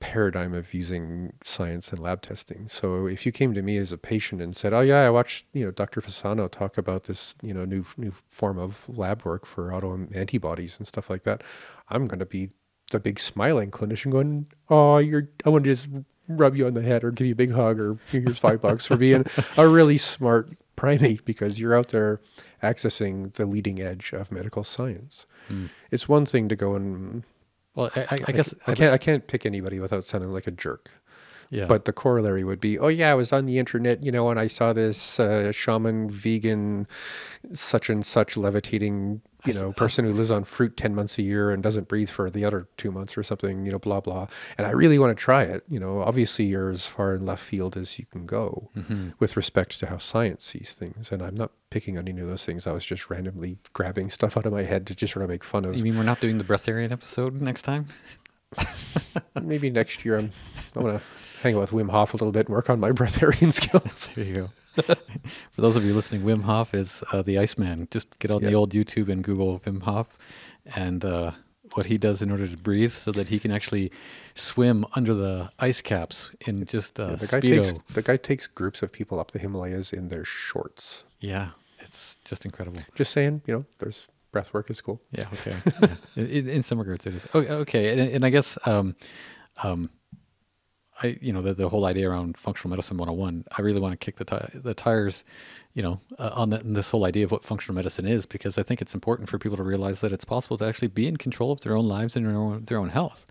[0.00, 2.68] paradigm of using science and lab testing.
[2.68, 5.46] So if you came to me as a patient and said, "Oh yeah, I watched
[5.52, 6.00] you know Dr.
[6.00, 10.76] Fasano talk about this you know new new form of lab work for auto antibodies
[10.78, 11.42] and stuff like that,"
[11.88, 12.50] I'm going to be
[12.92, 15.88] the big smiling clinician going, "Oh, you're I want to just
[16.28, 18.84] rub you on the head or give you a big hug or here's five bucks
[18.86, 19.24] for being
[19.56, 22.20] a really smart primate because you're out there
[22.62, 25.70] accessing the leading edge of medical science." Mm.
[25.90, 27.22] It's one thing to go and
[27.76, 30.48] well, I, I, I guess I, I can't I can't pick anybody without sounding like
[30.48, 30.90] a jerk.
[31.50, 31.66] Yeah.
[31.66, 34.38] But the corollary would be, oh yeah, I was on the internet, you know, and
[34.38, 36.86] I saw this uh, shaman vegan,
[37.52, 41.52] such and such levitating, you know, person who lives on fruit ten months a year
[41.52, 44.26] and doesn't breathe for the other two months or something, you know, blah blah.
[44.58, 45.62] And I really want to try it.
[45.68, 49.10] You know, obviously you're as far in left field as you can go mm-hmm.
[49.20, 51.12] with respect to how science sees things.
[51.12, 52.66] And I'm not picking on any of those things.
[52.66, 55.44] I was just randomly grabbing stuff out of my head to just sort of make
[55.44, 55.76] fun of.
[55.76, 57.86] You mean we're not doing the breatharian episode next time?
[59.42, 60.32] Maybe next year I'm
[60.74, 61.00] I'm gonna
[61.42, 64.08] hang out with Wim Hof a little bit and work on my breatharian skills.
[64.14, 64.50] There you go.
[65.52, 67.88] For those of you listening, Wim Hof is uh, the Iceman.
[67.90, 68.50] Just get on Yeah.
[68.50, 70.16] the old YouTube and Google Wim Hof
[70.74, 71.32] and uh,
[71.74, 73.90] what he does in order to breathe so that he can actually
[74.34, 77.64] swim under the ice caps in just uh, Yeah, the guy Speedo.
[77.72, 81.04] takes the guy takes groups of people up the Himalayas in their shorts.
[81.20, 82.82] Yeah, it's just incredible.
[82.94, 85.00] Just saying, you know, there's breath work is cool.
[85.18, 85.56] Yeah, okay.
[85.80, 86.24] yeah.
[86.38, 87.26] In, in some regards, it is.
[87.34, 87.84] Okay, okay.
[87.92, 88.94] And, and I guess, um,
[89.62, 89.88] um,
[91.02, 93.44] I you know the, the whole idea around functional medicine 101.
[93.56, 95.24] I really want to kick the ti- the tires,
[95.72, 98.62] you know, uh, on the, this whole idea of what functional medicine is because I
[98.62, 101.50] think it's important for people to realize that it's possible to actually be in control
[101.52, 103.26] of their own lives and their own, their own health.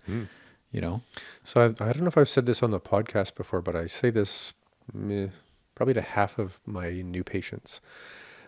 [0.72, 1.02] You know,
[1.42, 3.86] So I, I don't know if I've said this on the podcast before, but I
[3.86, 4.52] say this
[4.92, 5.28] meh,
[5.74, 7.80] probably to half of my new patients.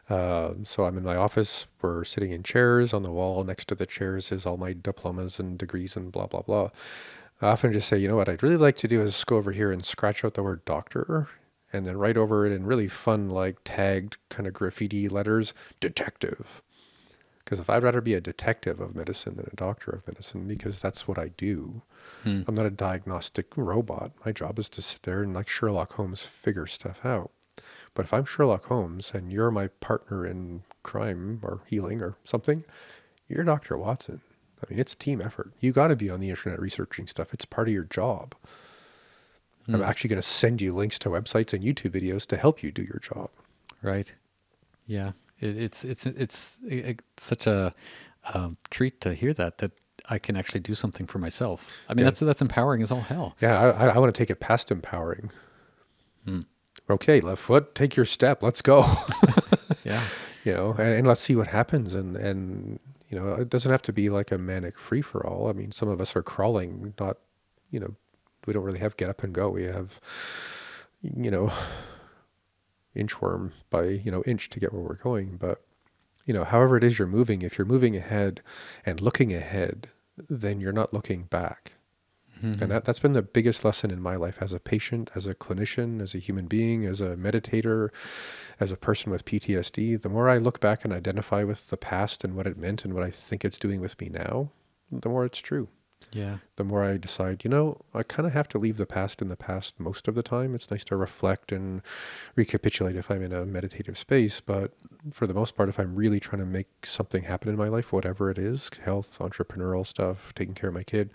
[0.09, 1.66] Uh, so I'm in my office.
[1.82, 2.94] We're sitting in chairs.
[2.94, 6.26] On the wall next to the chairs is all my diplomas and degrees and blah
[6.26, 6.70] blah blah.
[7.40, 9.52] I often just say, you know what I'd really like to do is go over
[9.52, 11.28] here and scratch out the word doctor
[11.72, 16.62] and then write over it in really fun, like tagged kind of graffiti letters, detective.
[17.44, 20.80] Because if I'd rather be a detective of medicine than a doctor of medicine, because
[20.80, 21.82] that's what I do.
[22.22, 22.42] Hmm.
[22.46, 24.12] I'm not a diagnostic robot.
[24.24, 27.30] My job is to sit there and, like Sherlock Holmes, figure stuff out.
[27.99, 32.62] But if I'm Sherlock Holmes and you're my partner in crime or healing or something,
[33.28, 33.76] you're Dr.
[33.76, 34.20] Watson.
[34.62, 35.51] I mean, it's team effort.
[35.59, 37.34] You got to be on the internet researching stuff.
[37.34, 38.36] It's part of your job.
[39.66, 39.82] I'm Hmm.
[39.82, 42.82] actually going to send you links to websites and YouTube videos to help you do
[42.82, 43.30] your job.
[43.82, 44.14] Right.
[44.86, 45.11] Yeah.
[45.40, 47.72] It, it's it's it's it's such a
[48.32, 49.72] um, treat to hear that that
[50.09, 51.68] I can actually do something for myself.
[51.88, 52.11] I mean, Yeah.
[52.11, 53.34] that's that's empowering as all hell.
[53.40, 55.30] Yeah, I, I, I want to take it past empowering.
[56.24, 56.42] Hmm.
[56.91, 58.43] Okay, left foot, take your step.
[58.43, 58.84] Let's go.
[59.84, 60.03] Yeah.
[60.45, 61.95] you know, and, and let's see what happens.
[61.95, 62.78] And and
[63.09, 65.49] you know, it doesn't have to be like a manic free for all.
[65.49, 67.16] I mean, some of us are crawling, not,
[67.70, 67.95] you know,
[68.47, 69.49] we don't really have get up and go.
[69.49, 69.99] We have,
[71.01, 71.51] you know,
[72.95, 75.36] inchworm by you know inch to get where we're going.
[75.36, 75.62] But
[76.26, 78.43] you know, however it is you're moving, if you're moving ahead
[78.84, 79.89] and looking ahead,
[80.28, 81.74] then you're not looking back.
[82.43, 82.61] Mhm.
[82.62, 85.34] And that, that's been the biggest lesson in my life as a patient, as a
[85.34, 87.91] clinician, as a human being, as a meditator,
[88.61, 89.97] as a person with PTSD.
[90.01, 92.95] The more I look back and identify with the past and what it meant and
[92.95, 94.51] what I think it's doing with me now,
[94.91, 95.68] the more it's true.
[96.12, 96.39] yeah.
[96.57, 99.28] The more I decide, you know, I kind of have to leave the past in
[99.28, 100.55] the past most of the time.
[100.55, 101.82] It's nice to reflect and
[102.36, 104.41] recapitulate if I'm in a meditative space.
[104.41, 104.72] But
[105.11, 107.93] for the most part, if I'm really trying to make something happen in my life,
[107.93, 111.11] whatever it is health, entrepreneurial stuff, taking care of my kid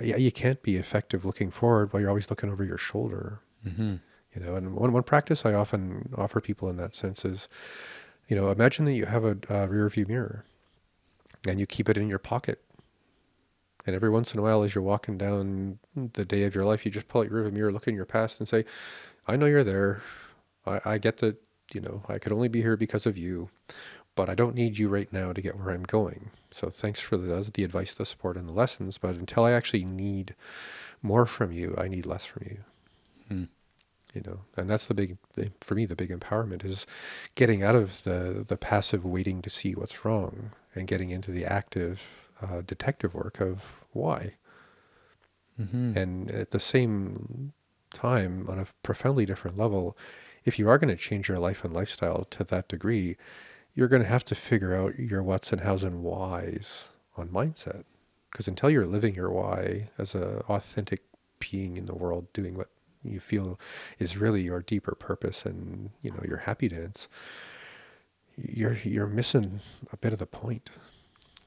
[0.00, 3.40] yeah, you can't be effective looking forward while you're always looking over your shoulder.
[3.62, 3.96] hmm
[4.34, 7.48] You know, and one one practice I often offer people in that sense is,
[8.28, 10.44] you know, imagine that you have a, a rear view mirror,
[11.48, 12.62] and you keep it in your pocket.
[13.86, 16.84] And every once in a while, as you're walking down the day of your life,
[16.84, 18.64] you just pull out your rear view mirror, look in your past, and say,
[19.26, 20.02] "I know you're there.
[20.66, 21.36] I, I get that.
[21.72, 23.48] You know, I could only be here because of you,
[24.20, 26.30] but I don't need you right now to get where I'm going.
[26.50, 28.98] So thanks for the the advice, the support, and the lessons.
[28.98, 30.34] But until I actually need
[31.00, 32.58] more from you, I need less from you."
[33.28, 33.44] Hmm.
[34.14, 35.16] you know and that's the big
[35.60, 36.86] for me the big empowerment is
[37.34, 41.44] getting out of the the passive waiting to see what's wrong and getting into the
[41.44, 44.34] active uh, detective work of why
[45.56, 47.52] hmm and at the same
[47.94, 49.96] time on a profoundly different level
[50.44, 53.16] if you are going to change your life and lifestyle to that degree
[53.74, 57.84] you're going to have to figure out your what's and how's and whys on mindset.
[58.30, 61.02] Because until you're living your why as a authentic
[61.38, 62.68] being in the world doing what
[63.02, 63.58] you feel
[63.98, 67.08] is really your deeper purpose and you know your happy dance
[68.36, 69.60] you're you're missing
[69.92, 70.70] a bit of the point.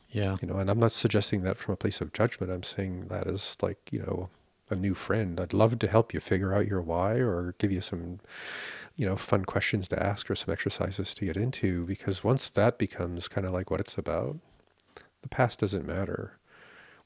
[0.09, 0.35] Yeah.
[0.41, 2.51] you know and i'm not suggesting that from a place of judgment.
[2.51, 4.29] I'm saying that as like you know
[4.69, 5.39] a new friend.
[5.39, 8.19] I'd love to help you figure out your why or give you some
[8.95, 12.77] you know fun questions to ask or some exercises to get into because once that
[12.77, 14.37] becomes kind of like what it's about
[15.23, 16.37] the past doesn't matter.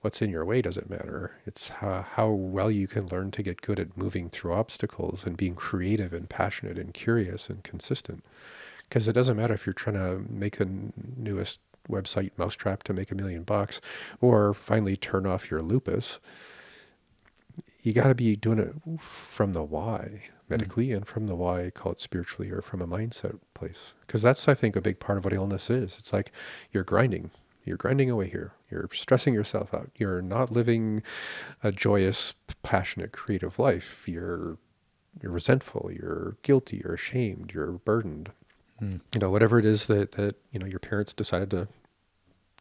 [0.01, 1.37] What's in your way doesn't matter.
[1.45, 5.37] It's how, how well you can learn to get good at moving through obstacles and
[5.37, 8.23] being creative and passionate and curious and consistent.
[8.87, 10.69] Because it doesn't matter if you're trying to make the
[11.15, 11.59] newest
[11.89, 13.79] website mousetrap to make a million bucks
[14.19, 16.19] or finally turn off your lupus
[17.87, 21.93] you got to be doing it from the why medically and from the why call
[21.93, 23.93] it spiritually or from a mindset place.
[24.05, 25.95] Because that's i think a big part of what illness is.
[25.97, 26.33] It's like
[26.73, 27.31] you're grinding.
[27.63, 28.51] You're grinding away here.
[28.69, 29.89] You're stressing yourself out.
[29.95, 31.01] You're not living
[31.63, 34.03] a joyous passionate creative life.
[34.05, 34.57] You're
[35.21, 35.89] you're resentful.
[35.89, 36.81] You're guilty.
[36.83, 37.51] You're ashamed.
[37.53, 38.31] You're burdened.
[38.79, 38.97] Hmm.
[39.13, 41.69] you know whatever it is that that you know your parents decided to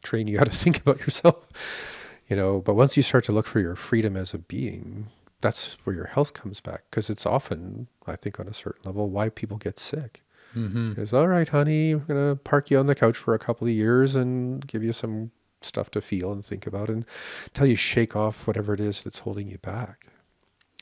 [0.01, 1.96] train you how to think about yourself
[2.27, 5.07] you know but once you start to look for your freedom as a being
[5.41, 9.09] that's where your health comes back because it's often i think on a certain level
[9.09, 10.21] why people get sick.
[10.53, 13.39] Hmm is all right honey we're going to park you on the couch for a
[13.39, 17.05] couple of years and give you some stuff to feel and think about and
[17.47, 20.05] until you shake off whatever it is that's holding you back.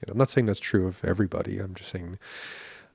[0.02, 1.60] And i'm not saying that's true of everybody.
[1.60, 2.20] I'm just saying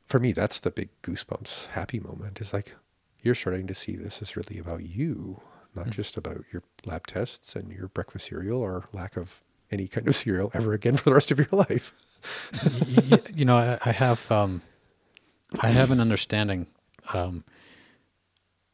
[0.07, 2.41] for me that's the big goosebumps happy moment.
[2.41, 2.75] Is like
[3.23, 5.41] you're starting to see this is really about you
[5.75, 5.91] not Mm.
[5.91, 9.41] just about your lab tests and your breakfast cereal or lack of
[9.71, 11.95] any kind of cereal ever again for the rest of your life
[13.35, 14.61] you know, I, I have um,
[15.61, 16.67] I have an understanding,
[17.15, 17.45] um,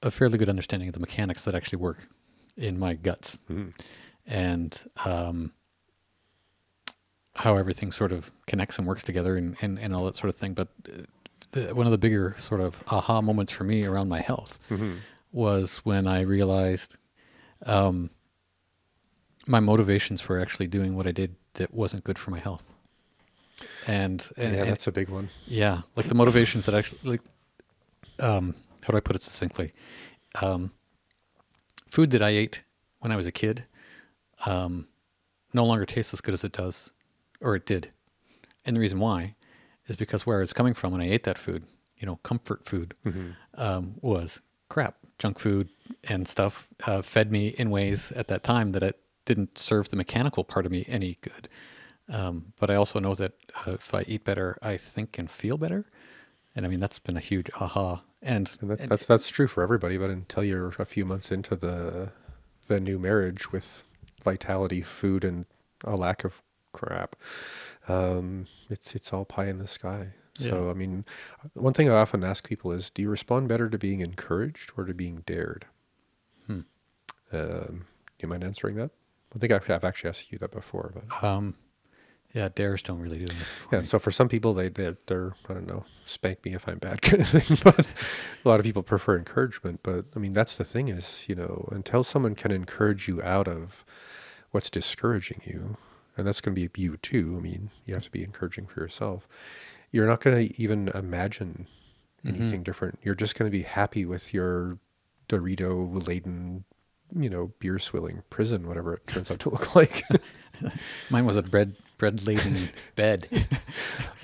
[0.02, 2.08] a fairly good understanding of the mechanics that actually work
[2.56, 3.72] in my guts, Mm.
[4.26, 5.52] and um,
[7.36, 10.34] how everything sort of connects and works together, and, and, and all that sort of
[10.36, 10.54] thing.
[10.54, 11.02] But uh,
[11.52, 14.98] the, one of the bigger sort of aha moments for me around my health Mhm.
[15.36, 16.96] Was when I realized
[17.66, 18.08] um,
[19.46, 22.74] my motivations for actually doing what I did that wasn't good for my health.
[23.86, 25.28] And, and yeah, and- that's a big one.
[25.46, 27.20] yeah, like the motivations that actually, like,
[28.18, 29.72] um, how do I put it succinctly?
[30.40, 30.70] Um,
[31.90, 32.62] food that I ate
[33.00, 33.66] when I was a kid
[34.46, 34.88] um,
[35.52, 36.92] no longer tastes as good as it does,
[37.42, 37.92] or it did.
[38.64, 39.34] And the reason why
[39.86, 41.64] is because where I was coming from when I ate that food,
[41.98, 42.94] you know, comfort food,
[43.54, 45.68] um, was crap, junk food
[46.04, 49.96] and stuff uh, fed me in ways at that time that it didn't serve the
[49.96, 51.48] mechanical part of me any good.
[52.08, 53.32] Um, but I also know that
[53.66, 55.86] uh, if I eat better, I think and feel better.
[56.54, 58.02] And I mean, that's been a huge aha.
[58.22, 59.98] And, And that, and- that's that's true for everybody.
[59.98, 62.12] But until you're a few months into the
[62.68, 63.84] the new marriage with
[64.24, 65.46] vitality, food, and
[65.84, 66.42] a lack of
[66.72, 67.16] crap,
[67.88, 70.12] um, it's it's all pie in the sky.
[70.36, 70.70] So Yeah.
[70.70, 71.04] I mean,
[71.54, 74.84] one thing I often ask people is, do you respond better to being encouraged or
[74.84, 75.66] to being dared?
[76.46, 76.60] Hmm.
[77.32, 77.86] Um,
[78.18, 78.90] do you mind answering that?
[79.34, 81.54] I think I've, I've actually asked you that before, but um,
[82.32, 83.46] yeah, dares don't really do anything.
[83.72, 83.82] yeah.
[83.82, 87.02] So for some people, they they're, they're I don't know, spank me if I'm bad
[87.02, 87.58] kind of thing.
[87.64, 89.80] But a lot of people prefer encouragement.
[89.82, 93.48] But I mean, that's the thing is, you know, until someone can encourage you out
[93.48, 93.84] of
[94.50, 95.76] what's discouraging you,
[96.16, 97.34] and that's going to be you too.
[97.36, 99.28] I mean, you have to be encouraging for yourself.
[99.92, 101.66] You're not going to even imagine
[102.24, 102.36] mm-hmm.
[102.36, 102.98] anything different.
[103.02, 104.78] You're just going to be happy with your
[105.28, 106.64] Dorito laden,
[107.14, 110.04] you know, beer swilling prison, whatever it turns out to look like.
[111.10, 113.28] Mine was a bread bread laden bed.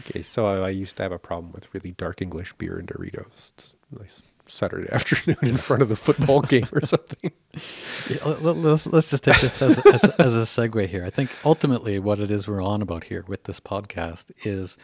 [0.00, 2.88] Okay, so I, I used to have a problem with really dark English beer and
[2.88, 3.52] Doritos.
[3.52, 7.32] It's nice Saturday afternoon in front of the football game or something.
[8.08, 11.04] Yeah, let- let's, let's just take this as, as, as a segue here.
[11.04, 14.76] I think ultimately what it is we're on about here with this podcast is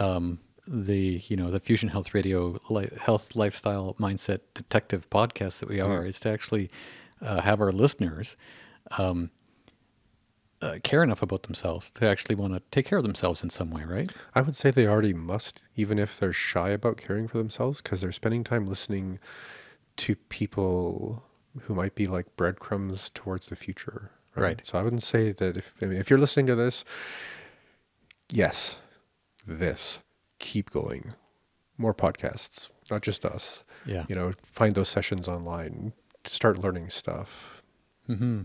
[0.00, 5.68] um, the you know the Fusion Health Radio li- Health Lifestyle Mindset Detective podcast that
[5.68, 6.70] we are is to actually
[7.20, 8.36] uh, have our listeners
[8.98, 9.30] um,
[10.62, 13.70] uh, care enough about themselves to actually want to take care of themselves in some
[13.70, 14.12] way, right?
[14.34, 18.00] I would say they already must, even if they're shy about caring for themselves, because
[18.00, 19.18] they're spending time listening
[19.96, 21.24] to people
[21.62, 24.10] who might be like breadcrumbs towards the future.
[24.36, 24.64] Right.
[24.64, 26.84] So I wouldn't say that if I mean, if you're listening to this,
[28.30, 28.78] yes,
[29.58, 30.00] this
[30.38, 31.14] keep going,
[31.76, 33.62] more podcasts, not just us.
[33.86, 34.04] Yeah.
[34.08, 35.92] You know, find those sessions online,
[36.24, 37.62] start learning stuff.
[38.06, 38.42] hmm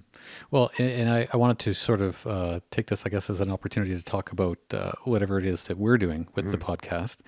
[0.52, 3.52] Well, and I, I wanted to sort of uh, take this, I guess, as an
[3.52, 7.20] opportunity to talk about uh, whatever it is that we're doing with the podcast.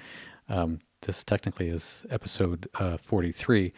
[0.50, 3.72] Um, this technically is episode uh, 43,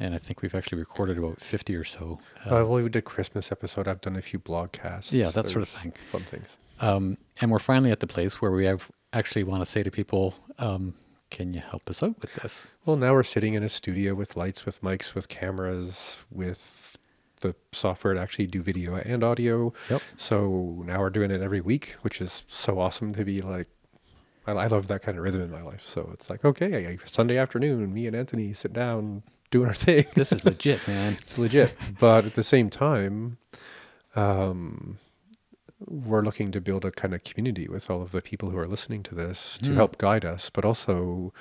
[0.00, 2.18] and I think we've actually recorded about 50 or so.
[2.44, 3.88] Uh, well, we did Christmas episode.
[3.88, 5.12] I've done a few blogcasts.
[5.12, 5.94] Yeah, that sort of thing.
[6.06, 6.58] Fun things.
[6.80, 9.90] Um, and we're finally at the place where we have actually want to say to
[9.90, 10.94] people, um,
[11.30, 12.68] can you help us out with this?
[12.84, 16.96] Well, now we're sitting in a studio with lights, with mics, with cameras, with
[17.40, 19.72] the software to actually do video and audio.
[19.90, 20.02] Yep.
[20.16, 23.68] So now we're doing it every week, which is so awesome to be like.
[24.46, 25.82] I, I love that kind of rhythm in my life.
[25.84, 30.06] So it's like, okay, I- Sunday afternoon, me and Anthony sit down doing our thing.
[30.14, 31.16] This is legit, man.
[31.20, 31.74] it's legit.
[31.98, 33.38] but at the same time,
[34.14, 34.98] um,
[35.78, 38.66] we're looking to build a kind of community with all of the people who are
[38.66, 39.74] listening to this to Mm.
[39.74, 41.32] help guide us, but also,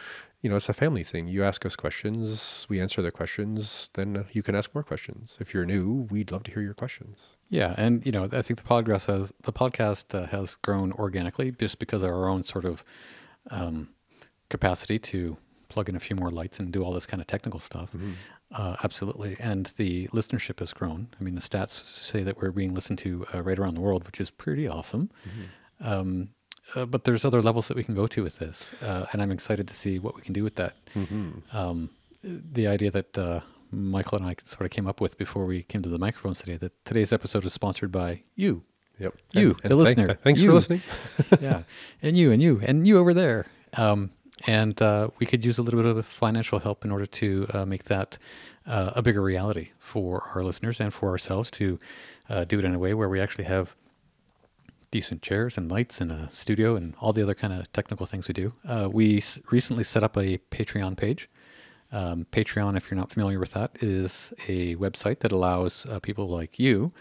[0.41, 1.27] you know, it's a family thing.
[1.27, 5.37] You ask us questions, we answer the questions, then you can ask more questions.
[5.39, 7.17] If you're new, we'd love to hear your questions.
[7.49, 11.51] Yeah, and you know, I think the podcast has the podcast uh, has grown organically
[11.51, 12.83] just because of our own sort of
[13.51, 13.89] um,
[14.49, 15.37] capacity to
[15.69, 17.89] plug in a few more lights and do all this kind of technical stuff.
[18.51, 21.07] Uh, absolutely, and the listenership has grown.
[21.19, 24.05] I mean, the stats say that we're being listened to uh, right around the world,
[24.05, 25.09] which is pretty awesome.
[25.81, 26.29] Um,
[26.75, 29.31] uh, but there's other levels that we can go to with this, uh, and I'm
[29.31, 30.75] excited to see what we can do with that.
[31.53, 31.89] Um,
[32.23, 33.41] the idea that uh,
[33.71, 36.57] Michael and I sort of came up with before we came to the microphones today
[36.57, 38.63] that today's episode is sponsored by you.
[38.99, 39.15] Yep.
[39.33, 40.13] You, And- the and thank- listener.
[40.23, 40.49] thanks You.
[40.49, 40.81] for listening.
[41.41, 41.63] yeah,
[42.01, 43.45] and you, and you, and you over there.
[43.73, 44.11] Um,
[44.45, 47.65] and uh, we could use a little bit of financial help in order to uh,
[47.65, 48.17] make that
[48.67, 51.79] uh, a bigger reality for our listeners and for ourselves to
[52.29, 53.75] uh, do it in a way where we actually have
[54.91, 58.27] decent chairs and lights and a studio and all the other kind of technical things
[58.27, 58.53] we do.
[58.67, 61.29] Uh, we s- recently set up a Patreon page.
[61.91, 66.27] Um, Patreon, if you're not familiar with that, is a website that allows uh, people
[66.27, 66.91] like you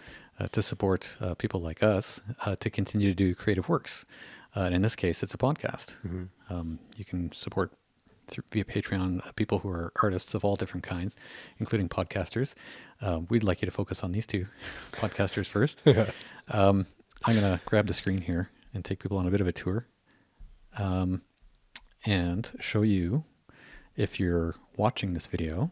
[0.51, 2.21] to support people like us
[2.59, 4.05] to continue to do creative works.
[4.57, 5.97] Uh, and in this case, it's a podcast.
[6.51, 7.73] Um, you can support
[8.29, 11.17] through, via Patreon uh, people who are artists of all different kinds,
[11.59, 12.55] including podcasters.
[13.01, 14.47] Um, we'd like you to focus on these two
[14.93, 15.83] podcasters first.
[16.49, 16.87] um,
[17.25, 19.53] I'm going to grab the screen here and take people on a bit of a
[19.53, 19.87] tour
[20.79, 21.23] um,
[22.05, 23.25] and show you
[23.97, 25.71] if you're watching this video,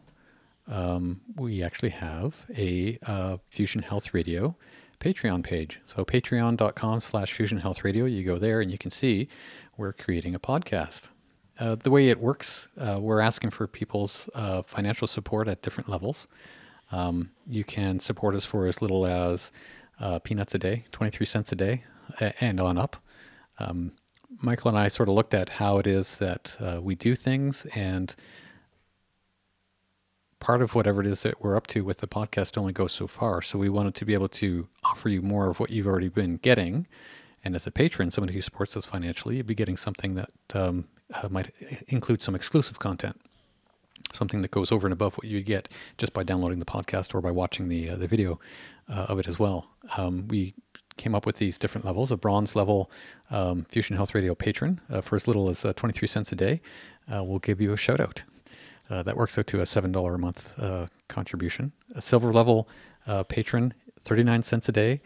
[0.67, 4.55] um, we actually have a uh, Fusion Health Radio
[5.03, 5.81] Patreon page.
[5.85, 8.05] So patreon.com slash fusion health radio.
[8.05, 9.27] You go there and you can see
[9.75, 11.09] we're creating a podcast.
[11.59, 15.89] Uh, the way it works, uh, we're asking for people's uh, financial support at different
[15.89, 16.27] levels.
[16.91, 19.51] Um, you can support us for as little as
[19.99, 21.83] uh, peanuts a day, 23 cents a day,
[22.39, 22.97] and on up.
[23.59, 23.91] Um,
[24.41, 27.65] Michael and I sort of looked at how it is that uh, we do things,
[27.75, 28.15] and
[30.43, 33.07] part of whatever it is that we're up to with the podcast only goes so
[33.07, 33.41] far.
[33.41, 36.35] So we wanted to be able to offer you more of what you've already been
[36.35, 36.85] getting.
[37.45, 40.89] And as a patron, somebody who supports us financially, you'd be getting something that um,
[41.13, 41.51] uh, might
[41.87, 43.21] include some exclusive content,
[44.11, 47.21] something that goes over and above what you get just by downloading the podcast or
[47.21, 48.37] by watching the uh, the video
[48.89, 49.69] uh, of it as well.
[49.95, 50.55] Um, we
[50.97, 52.11] came up with these different levels.
[52.11, 52.91] A bronze level
[53.31, 56.59] um, Fusion Health Radio patron uh, for as little as uh, 23 cents a day
[57.13, 58.23] uh, will give you a shout out.
[58.89, 61.71] Uh, that works out to a $7 a month uh, contribution.
[61.95, 62.67] A silver level
[63.07, 63.73] uh, patron,
[64.03, 64.99] 39 cents a day,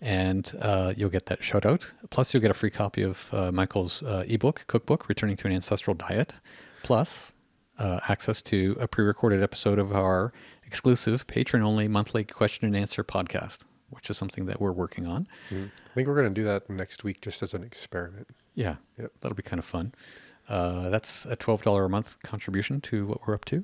[0.00, 0.52] and
[0.96, 1.90] you'll get that shout out.
[2.10, 6.34] Plus, you'll get a free copy of Michael's ebook, cookbook, Returning to an Ancestral Diet,
[6.82, 7.34] plus
[7.78, 10.32] access to a pre recorded episode of our
[10.64, 15.26] exclusive patron only monthly question and answer podcast which is something that we're working on.
[15.50, 15.70] Mm.
[15.90, 18.28] I think we're going to do that next week just as an experiment.
[18.54, 19.12] Yeah, yep.
[19.20, 19.94] that'll be kind of fun.
[20.48, 23.62] Uh, that's a $12 a month contribution to what we're up to.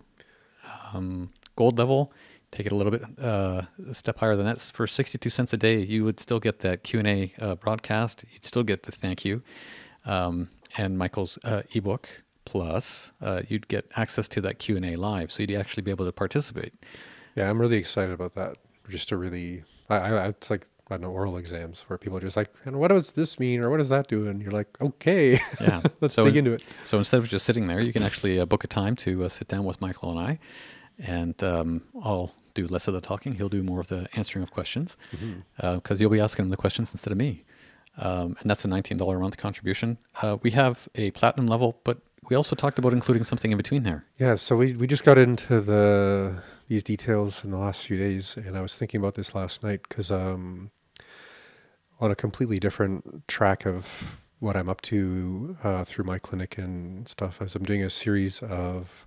[0.93, 2.13] Um, gold level,
[2.51, 4.61] take it a little bit uh, a step higher than that.
[4.61, 8.25] For 62 cents a day, you would still get that Q&A uh, broadcast.
[8.33, 9.43] You'd still get the thank you
[10.05, 12.23] um, and Michael's uh, ebook.
[12.47, 16.13] Plus, uh, you'd get access to that Q&A live, so you'd actually be able to
[16.13, 16.75] participate.
[17.35, 18.59] Yeah, I'm really excited about that.
[18.87, 22.21] Just to really I, I, it's like I don't know oral exams where people are
[22.21, 24.29] just like, and what does this mean or what does that do?
[24.29, 26.63] And you're like, okay, yeah, let's so dig in, into it.
[26.85, 29.29] So instead of just sitting there, you can actually uh, book a time to uh,
[29.29, 30.39] sit down with Michael and I,
[30.99, 33.35] and um, I'll do less of the talking.
[33.35, 35.93] He'll do more of the answering of questions because mm-hmm.
[35.93, 37.43] uh, you'll be asking him the questions instead of me.
[37.97, 39.99] Um, and that's a $19 a month contribution.
[40.21, 43.83] Uh, we have a platinum level, but we also talked about including something in between
[43.83, 44.05] there.
[44.19, 48.37] Yeah, so we, we just got into the these details in the last few days,
[48.37, 50.71] and I was thinking about this last night because um,
[52.01, 57.09] on a completely different track of what I'm up to uh, through my clinic and
[57.09, 59.07] stuff, as I'm doing a series of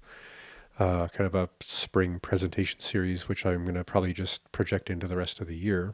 [0.80, 5.08] uh, kind of a spring presentation series, which I'm going to probably just project into
[5.08, 5.94] the rest of the year.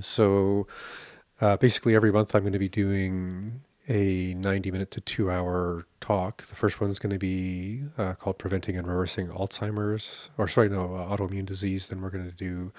[0.00, 0.66] So
[1.40, 5.86] uh, basically, every month I'm going to be doing a 90 minute to two hour
[6.00, 6.42] talk.
[6.46, 10.68] The first one is going to be uh, called Preventing and Reversing Alzheimer's, or sorry,
[10.68, 11.88] no, uh, autoimmune disease.
[11.88, 12.72] Then we're going to do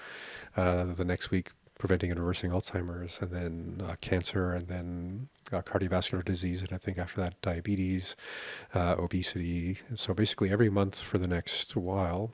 [0.56, 5.62] uh, the next week Preventing and Reversing Alzheimer's, and then uh, cancer, and then uh,
[5.62, 8.16] cardiovascular disease, and I think after that, diabetes,
[8.74, 9.78] obesity.
[9.94, 12.32] So basically, every month for the next while,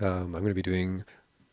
[0.00, 1.04] um, I'm going to be doing,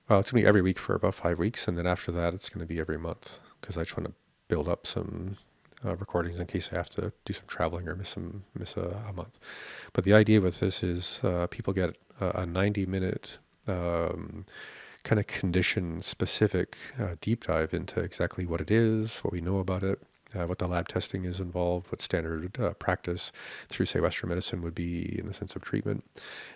[0.07, 2.36] well, it's going to be every week for about five weeks, and then after that,
[2.36, 4.13] it's going to be every month because I just want to
[4.47, 5.38] build up some
[5.86, 9.03] uh, recordings in case I have to do some traveling or miss some miss a,
[9.07, 9.39] a month.
[9.93, 14.45] But the idea with this is uh, people get a, a 90 minute um,
[15.03, 19.59] kind of condition specific uh, deep dive into exactly what it is, what we know
[19.59, 20.01] about it.
[20.34, 23.34] Uh, what the lab testing is involved, what standard uh, practice
[23.67, 26.05] through, say, Western medicine would be in the sense of treatment.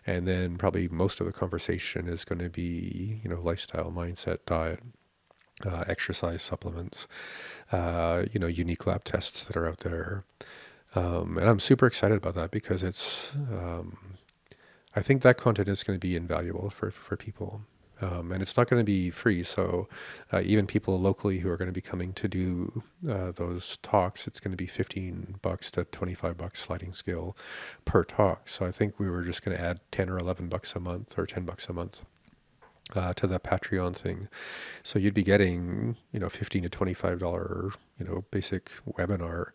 [0.08, 4.38] And then probably most of the conversation is going to be, you know, lifestyle, mindset,
[4.46, 4.80] diet,
[5.64, 7.08] uh, exercise supplements,
[7.72, 10.24] uh, you know, unique lab tests that are out there.
[10.96, 14.18] Um, and I'm super excited about that because it's, um,
[14.96, 17.62] I think that content is going to be invaluable for, for people.
[18.02, 19.44] Um, and it's not going to be free.
[19.44, 19.88] So
[20.32, 24.28] uh, even people locally who are going to be coming to do uh, those talks,
[24.28, 27.38] it's going to be 15 bucks to 25 bucks sliding scale
[27.86, 28.50] per talk.
[28.50, 31.18] So I think we were just going to add 10 or 11 bucks a month
[31.18, 32.02] or 10 bucks a month
[32.94, 34.28] uh, to the Patreon thing.
[34.84, 39.52] So you'd be getting, you know, fifteen to twenty-five dollar, you know, basic webinar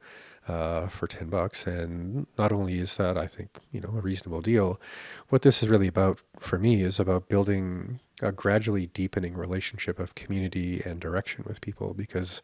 [0.49, 1.67] uh, for ten bucks.
[1.67, 4.81] And not only is that, I think, you know, a reasonable deal.
[5.29, 10.15] What this is really about for me is about building a gradually deepening relationship of
[10.15, 11.95] community and direction with people.
[11.95, 12.43] Because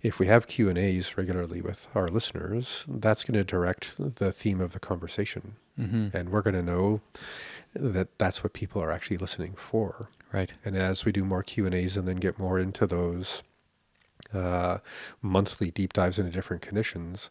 [0.00, 4.32] if we have Q and A's regularly with our listeners, that's going to direct the
[4.32, 6.16] theme of the conversation, mm-hmm.
[6.16, 7.02] and we're going to know
[7.74, 10.10] that that's what people are actually listening for.
[10.32, 10.52] Right.
[10.64, 13.42] And as we do more Q and A's and then get more into those
[14.34, 14.78] uh,
[15.22, 17.30] monthly deep dives into different conditions,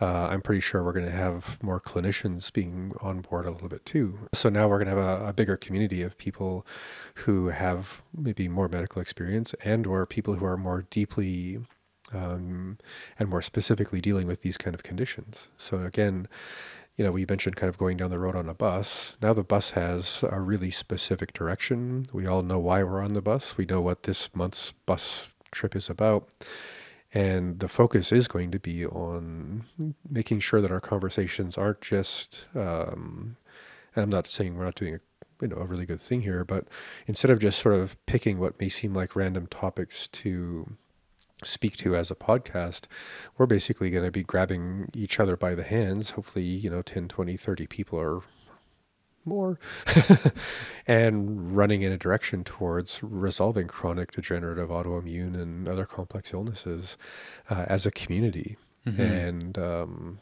[0.00, 3.68] uh, I'm pretty sure we're going to have more clinicians being on board a little
[3.68, 4.18] bit too.
[4.32, 6.66] So now we're going to have a, a, bigger community of people
[7.16, 11.60] who have maybe more medical experience and or people who are more deeply
[12.12, 12.78] um,
[13.18, 15.48] and more specifically dealing with these kind of conditions.
[15.56, 16.28] So again,
[16.96, 19.16] you know, we mentioned kind of going down the road on a bus.
[19.22, 22.04] Now the bus has a really specific direction.
[22.12, 23.56] We all know why we're on the bus.
[23.56, 26.28] We know what this month's bus trip is about.
[27.14, 29.66] And the focus is going to be on
[30.08, 33.36] making sure that our conversations aren't just, um,
[33.94, 35.00] and I'm not saying we're not doing a
[35.42, 36.68] you know a really good thing here, but
[37.06, 40.76] instead of just sort of picking what may seem like random topics to
[41.42, 42.86] speak to as a podcast,
[43.36, 46.10] we're basically going to be grabbing each other by the hands.
[46.10, 48.22] Hopefully, you know, 10, 20, 30 people or
[49.24, 49.58] more
[50.86, 56.96] and running in a direction towards resolving chronic degenerative autoimmune and other complex illnesses
[57.48, 58.56] uh, as a community.
[58.86, 59.00] Mm-hmm.
[59.00, 60.18] And um,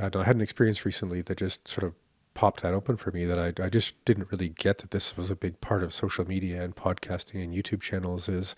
[0.00, 1.94] I, I had an experience recently that just sort of
[2.34, 5.30] popped that open for me that I, I just didn't really get that this was
[5.30, 8.54] a big part of social media and podcasting and YouTube channels is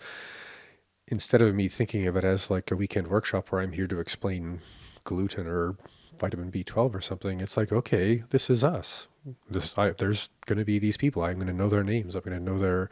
[1.07, 3.99] instead of me thinking of it as like a weekend workshop where I'm here to
[3.99, 4.61] explain
[5.03, 5.75] gluten or
[6.19, 9.07] vitamin B12 or something, it's like, okay, this is us.
[9.49, 11.23] This, I, there's going to be these people.
[11.23, 12.15] I'm going to know their names.
[12.15, 12.89] I'm going to know their,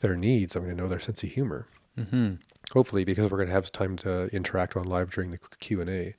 [0.00, 0.56] their needs.
[0.56, 1.68] I'm going to know their sense of humor.
[1.98, 2.34] Mm-hmm.
[2.72, 5.90] Hopefully, because we're going to have time to interact on live during the Q and
[5.90, 6.14] A,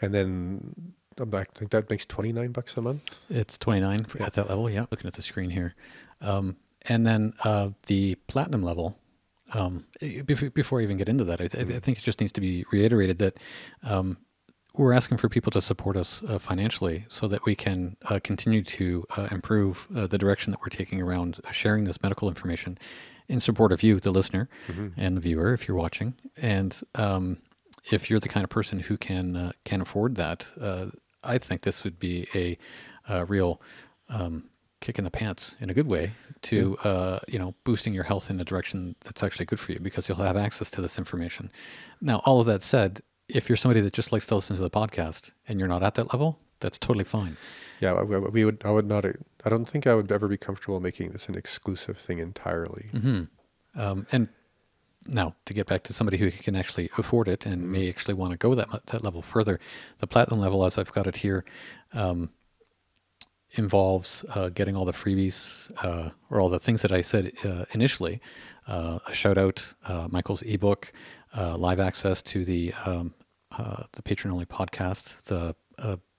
[0.00, 3.24] and then I think that makes 29 bucks a month.
[3.30, 4.26] It's 29 yeah.
[4.26, 4.68] at that level.
[4.68, 4.86] Yeah.
[4.90, 5.74] Looking at the screen here.
[6.20, 8.98] Um, and then uh, the platinum level,
[9.52, 9.86] um,
[10.24, 12.64] before I even get into that, I, th- I, think it just needs to be
[12.70, 13.38] reiterated that
[13.82, 14.18] um,
[14.74, 18.62] we're asking for people to support us uh, financially so that we can uh, continue
[18.62, 22.76] to uh, improve uh, the direction that we're taking around sharing this medical information
[23.28, 24.88] in support of you, the listener, mm-hmm.
[24.96, 26.14] and the viewer, if you're watching.
[26.36, 27.38] And um,
[27.90, 30.86] if you're the kind of person who can uh, can afford that, uh,
[31.24, 32.56] I think this would be a,
[33.08, 33.60] a real
[34.08, 34.48] um,
[34.80, 36.12] kick in the pants in a good way
[36.42, 36.90] to yeah.
[36.90, 40.08] uh, you know boosting your health in a direction that's actually good for you because
[40.08, 41.50] you'll have access to this information.
[42.00, 44.70] Now, all of that said, if you're somebody that just likes to listen to the
[44.70, 47.36] podcast and you're not at that level, that's totally fine.
[47.80, 48.62] Yeah, we would.
[48.64, 49.04] I would not.
[49.04, 52.90] I don't think I would ever be comfortable making this an exclusive thing entirely.
[52.92, 53.80] Mm-hmm.
[53.80, 54.28] Um, and
[55.06, 57.72] now, to get back to somebody who can actually afford it and mm-hmm.
[57.72, 59.58] may actually want to go that that level further,
[59.98, 61.44] the platinum level, as I've got it here,
[61.92, 62.30] um,
[63.52, 67.64] involves uh, getting all the freebies uh, or all the things that I said uh,
[67.72, 68.20] initially.
[68.66, 70.92] Uh, a shout out, uh, Michael's ebook,
[71.36, 73.14] uh, live access to the um,
[73.92, 75.54] the patron only podcast, the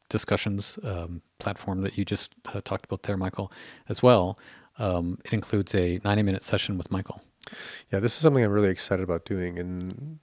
[0.10, 3.52] discussions um, platform that you just talked about there, Michael,
[3.90, 4.38] as well.
[4.78, 7.22] Um, it includes a 90 minute session with Michael.
[7.92, 9.60] Yeah, this is something I'm really excited about doing.
[9.60, 10.20] And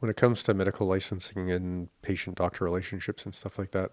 [0.00, 3.92] when it comes to medical licensing and patient doctor relationships and stuff like that,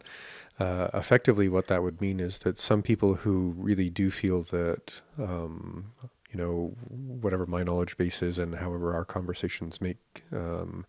[0.60, 4.94] uh, effectively what that would mean is that some people who really do feel that,
[5.18, 5.94] um,
[6.32, 10.86] you know, whatever my knowledge base is and however our conversations make um,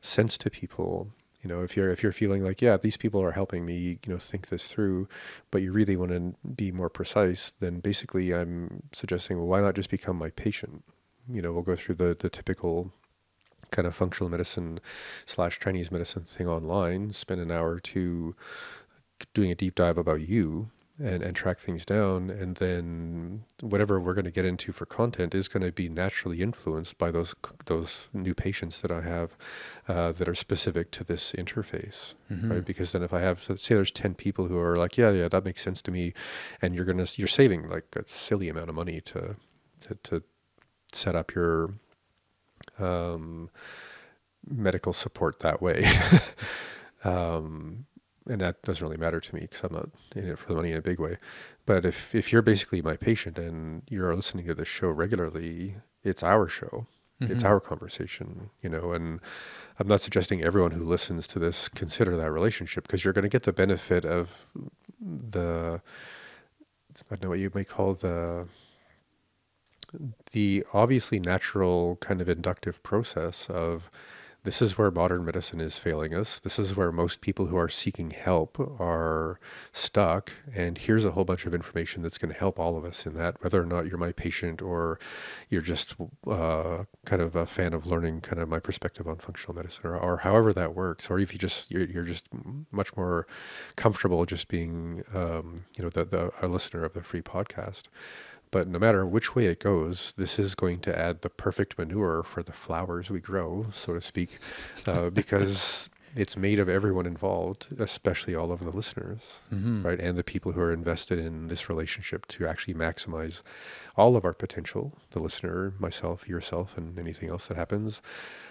[0.00, 1.12] sense to people,
[1.46, 4.12] you know if you're if you're feeling like yeah these people are helping me you
[4.12, 5.08] know think this through
[5.52, 9.76] but you really want to be more precise then basically i'm suggesting well why not
[9.76, 10.82] just become my patient?
[11.32, 12.92] You know we'll go through the the typical
[13.70, 14.80] kind of functional medicine
[15.24, 18.34] slash chinese medicine thing online spend an hour or two
[19.32, 22.30] doing a deep dive about you and, and track things down.
[22.30, 26.40] And then whatever we're going to get into for content is going to be naturally
[26.42, 27.34] influenced by those
[27.66, 29.36] those new patients that I have
[29.88, 32.50] uh, that are specific to this interface, mm-hmm.
[32.50, 32.64] right?
[32.64, 35.44] Because then if I have, say, there's ten people who are like, yeah, yeah, that
[35.44, 36.14] makes sense to me,
[36.62, 39.36] and you're gonna you're saving like a silly amount of money to
[39.82, 40.22] to, to
[40.92, 41.74] set up your
[42.78, 43.50] um,
[44.48, 45.84] medical support that way.
[47.04, 47.86] um,
[48.28, 50.72] and that doesn't really matter to me because I'm not in it for the money
[50.72, 51.18] in a big way.
[51.64, 56.22] But if if you're basically my patient and you're listening to this show regularly, it's
[56.22, 56.86] our show.
[57.20, 57.32] Mm-hmm.
[57.32, 59.20] It's our conversation, you know, and
[59.78, 63.30] I'm not suggesting everyone who listens to this consider that relationship because you're going to
[63.30, 64.46] get the benefit of
[65.00, 65.80] the
[66.98, 68.48] I don't know what you may call the
[70.32, 73.90] the obviously natural kind of inductive process of
[74.46, 76.38] this is where modern medicine is failing us.
[76.38, 79.40] This is where most people who are seeking help are
[79.72, 80.30] stuck.
[80.54, 83.14] And here's a whole bunch of information that's going to help all of us in
[83.14, 85.00] that, whether or not you're my patient or
[85.48, 85.96] you're just
[86.28, 89.98] uh, kind of a fan of learning kind of my perspective on functional medicine or,
[89.98, 91.10] or however that works.
[91.10, 92.28] Or if you just, you're, you're just
[92.70, 93.26] much more
[93.74, 97.88] comfortable just being, um, you know, the, the, a listener of the free podcast.
[98.50, 102.22] But no matter which way it goes, this is going to add the perfect manure
[102.22, 104.38] for the flowers we grow, so to speak,
[104.86, 109.82] uh, because it's made of everyone involved, especially all of the listeners, mm-hmm.
[109.82, 113.42] right, and the people who are invested in this relationship to actually maximize
[113.96, 114.96] all of our potential.
[115.10, 118.00] The listener, myself, yourself, and anything else that happens.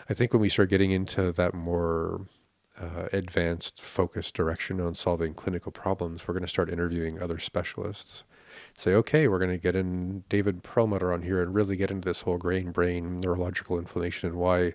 [0.07, 2.27] I think when we start getting into that more
[2.79, 8.25] uh, advanced, focused direction on solving clinical problems, we're going to start interviewing other specialists
[8.75, 12.07] say, okay, we're going to get in David Perlmutter on here and really get into
[12.07, 14.73] this whole grain brain neurological inflammation and why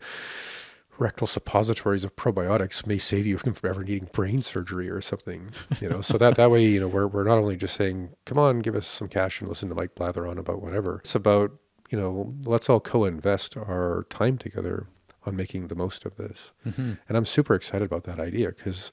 [0.98, 5.50] rectal suppositories of probiotics may save you from ever needing brain surgery or something.
[5.80, 8.38] You know, so that that way, you know, we're we're not only just saying, come
[8.38, 10.96] on, give us some cash and listen to Mike blather on about whatever.
[10.96, 11.52] It's about
[11.90, 14.86] you know, let's all co-invest our time together
[15.26, 16.52] on making the most of this.
[16.66, 16.92] Mm-hmm.
[17.08, 18.92] And I'm super excited about that idea because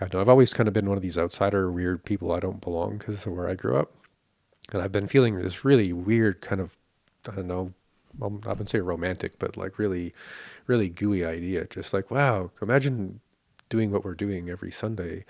[0.00, 2.32] I know I've always kind of been one of these outsider weird people.
[2.32, 3.92] I don't belong because of where I grew up,
[4.74, 6.76] and I've been feeling this really weird kind of
[7.28, 7.72] I don't know.
[8.18, 10.14] well, I wouldn't say romantic, but like really,
[10.66, 11.66] really gooey idea.
[11.66, 13.20] Just like, wow, imagine
[13.68, 15.24] doing what we're doing every Sunday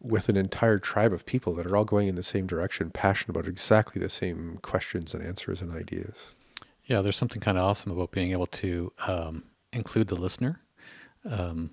[0.00, 3.36] with an entire tribe of people that are all going in the same direction, passionate
[3.36, 6.28] about exactly the same questions and answers and ideas.
[6.84, 10.60] Yeah, there's something kind of awesome about being able to um, include the listener
[11.24, 11.70] um,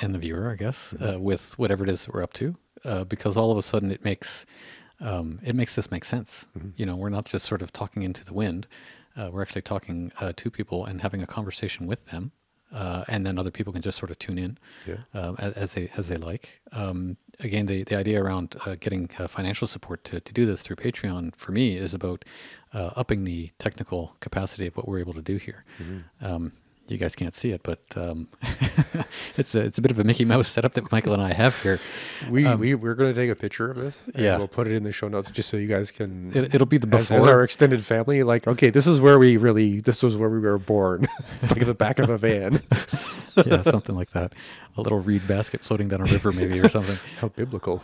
[0.00, 2.54] and the viewer, I guess, uh, with whatever it is that we're up to,
[2.84, 4.46] uh, because all of a sudden it makes
[5.00, 6.46] um, it makes this make sense.
[6.76, 8.66] You know, we're not just sort of talking into the wind;
[9.16, 12.32] uh, we're actually talking uh, to people and having a conversation with them,
[12.72, 14.96] uh, and then other people can just sort of tune in Yeah.
[15.14, 16.60] um, as, as they as they like.
[16.72, 20.62] Um, again, the the idea around uh, getting uh, financial support to, to do this
[20.62, 22.24] through Patreon for me is about
[22.72, 25.62] uh, upping the technical capacity of what we're able to do here.
[26.20, 26.52] Um,
[26.88, 28.28] you guys can't see it, but um,
[29.36, 31.60] it's a it's a bit of a Mickey Mouse setup that Michael and I have
[31.62, 31.80] here.
[32.30, 34.08] We we we're going to take a picture of this.
[34.14, 34.38] And Yeah.
[34.38, 36.30] we'll put it in the show notes just so you guys can.
[36.36, 37.16] It, it'll be the as, before.
[37.18, 40.38] as our extended family, like, okay, this is where we really, this was where we
[40.38, 41.06] were born.
[41.40, 42.62] it's like the back of a van.
[43.46, 44.34] yeah, something like that.
[44.76, 46.98] A little reed basket floating down a river, maybe, or something.
[47.20, 47.82] How biblical.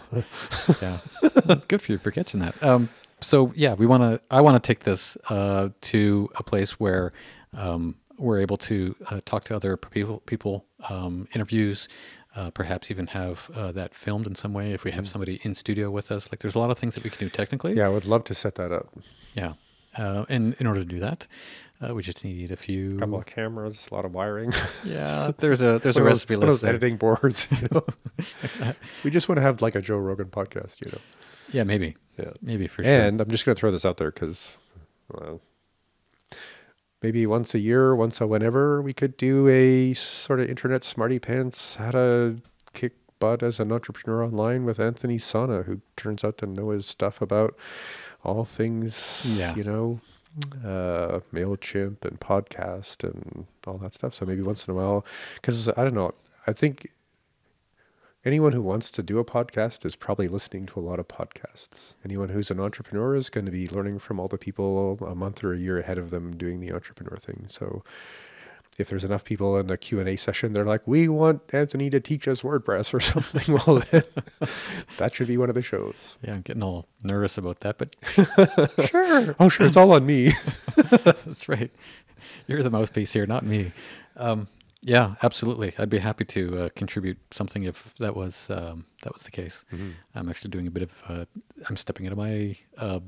[0.80, 2.62] yeah, it's good for you for catching that.
[2.62, 2.88] Um,
[3.20, 4.20] so yeah, we want to.
[4.30, 7.12] I want to take this uh, to a place where
[7.54, 11.88] um, we're able to uh, talk to other people, people um, interviews,
[12.36, 14.72] uh, perhaps even have uh, that filmed in some way.
[14.72, 17.04] If we have somebody in studio with us, like there's a lot of things that
[17.04, 17.74] we can do technically.
[17.74, 18.88] Yeah, I would love to set that up.
[19.34, 19.54] Yeah.
[19.96, 21.26] Uh, and in order to do that,
[21.86, 22.96] uh, we just need a few.
[22.96, 24.52] A couple of cameras, a lot of wiring.
[24.84, 26.52] Yeah, there's a there's a those- recipe one list.
[26.52, 26.70] those there.
[26.70, 27.46] editing boards.
[27.60, 28.72] You know?
[29.04, 30.98] we just want to have like a Joe Rogan podcast, you know.
[31.52, 32.30] Yeah, maybe, Yeah.
[32.40, 32.90] maybe for sure.
[32.90, 34.56] And I'm just going to throw this out there because,
[35.12, 35.42] well,
[37.02, 41.18] maybe once a year, once a whenever, we could do a sort of internet smarty
[41.18, 42.40] pants how to
[42.72, 46.86] kick butt as an entrepreneur online with Anthony Sana, who turns out to know his
[46.86, 47.56] stuff about
[48.24, 49.54] all things, Yeah.
[49.54, 50.00] you know,
[50.64, 54.14] uh, MailChimp and podcast and all that stuff.
[54.14, 56.14] So maybe once in a while, because I don't know,
[56.46, 56.90] I think
[58.24, 61.94] anyone who wants to do a podcast is probably listening to a lot of podcasts.
[62.04, 65.42] Anyone who's an entrepreneur is going to be learning from all the people a month
[65.42, 67.44] or a year ahead of them doing the entrepreneur thing.
[67.48, 67.82] So
[68.78, 72.26] if there's enough people in a Q&A session, they're like, we want Anthony to teach
[72.26, 73.58] us WordPress or something.
[73.66, 74.04] Well, then
[74.98, 76.16] that should be one of the shows.
[76.22, 77.94] Yeah, I'm getting all nervous about that, but
[78.88, 79.36] Sure.
[79.38, 79.66] Oh, sure.
[79.66, 80.32] It's all on me.
[80.76, 81.70] that's right.
[82.46, 83.72] You're the mouthpiece here, not me.
[84.16, 84.48] Um,
[84.82, 85.74] yeah, absolutely.
[85.78, 89.64] I'd be happy to uh, contribute something if that was um, that was the case.
[90.14, 91.02] I'm actually doing a bit of.
[91.08, 91.24] Uh,
[91.68, 93.00] I'm stepping out of my uh,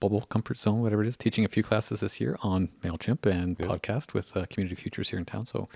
[0.00, 1.16] bubble comfort zone, whatever it is.
[1.16, 3.66] Teaching a few classes this year on Mailchimp and Yeah.
[3.66, 5.46] podcast with uh, Community Futures here in town.
[5.46, 5.68] So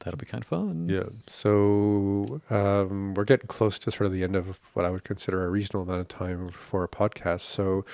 [0.00, 0.88] that'll be kind of fun.
[0.90, 1.04] Yeah.
[1.26, 5.46] So um, we're getting close to sort of the end of what I would consider
[5.46, 7.40] a reasonable amount of time for a podcast.
[7.40, 7.84] So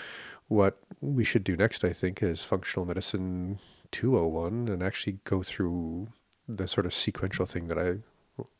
[0.49, 3.61] what we should do next, I think, is functional medicine
[3.93, 6.09] 201 and actually go through
[6.49, 7.99] the sort of sequential thing that I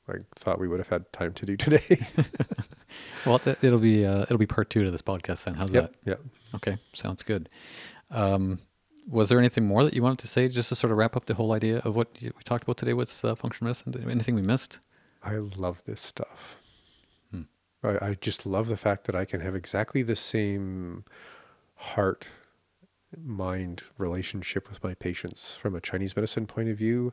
[0.09, 2.07] I thought we would have had time to do today.
[3.25, 5.45] Well, th- it'll be uh, it'll be part two to this podcast.
[5.45, 5.95] Then, how's that?
[6.05, 6.17] Yeah.
[6.55, 7.49] Okay, sounds good.
[8.11, 8.59] Um,
[9.09, 11.27] was there anything more that you wanted to say, just to sort of wrap up
[11.27, 14.11] the whole idea of what we talked about today with uh, functional medicine?
[14.11, 14.81] Anything we missed?
[15.23, 16.59] I love this stuff.
[17.31, 17.43] Hmm.
[17.83, 21.05] I, I just love the fact that I can have exactly the same
[21.77, 22.27] heart
[23.25, 27.13] mind relationship with my patients from a Chinese medicine point of view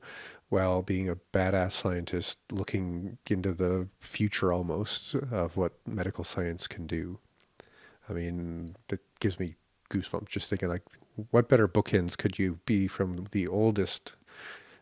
[0.49, 6.87] while being a badass scientist looking into the future almost of what medical science can
[6.87, 7.19] do.
[8.09, 9.55] I mean, it gives me
[9.89, 10.83] goosebumps just thinking like
[11.31, 14.13] what better bookends could you be from the oldest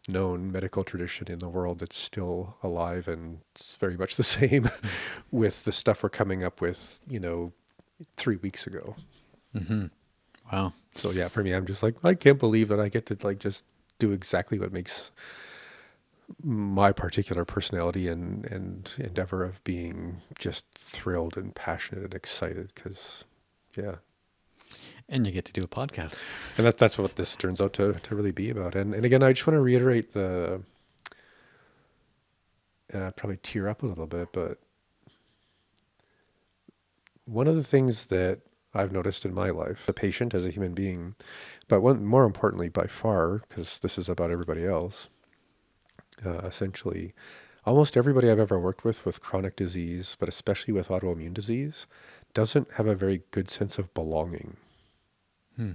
[0.07, 4.69] known medical tradition in the world that's still alive and it's very much the same
[5.31, 7.51] with the stuff we're coming up with, you know,
[8.15, 8.95] three weeks ago.
[9.55, 9.87] Mm-hmm.
[10.51, 10.73] Wow.
[10.97, 13.39] So yeah, for me, I'm just like, I can't believe that I get to like
[13.39, 13.63] just
[13.99, 15.11] do exactly what makes
[16.43, 22.75] my particular personality and, and endeavor of being just thrilled and passionate and excited.
[22.75, 23.23] Cause
[23.77, 23.95] yeah,
[25.07, 26.15] And you get to do a podcast.
[26.57, 28.75] and that, that's what this turns out to, to really be about.
[28.75, 30.61] And, and again, I just want to reiterate the,
[32.89, 34.59] and I'd probably tear up a little bit, but
[37.25, 38.39] one of the things that
[38.77, 41.15] I've noticed in my life, a patient as a human being,
[41.67, 45.09] but one, more importantly, by far, because this is about everybody else,
[46.25, 47.13] uh, essentially,
[47.65, 51.87] almost everybody I've ever worked with with chronic disease, but especially with autoimmune disease,
[52.33, 54.57] doesn't have a very good sense of belonging.
[55.55, 55.73] Hmm.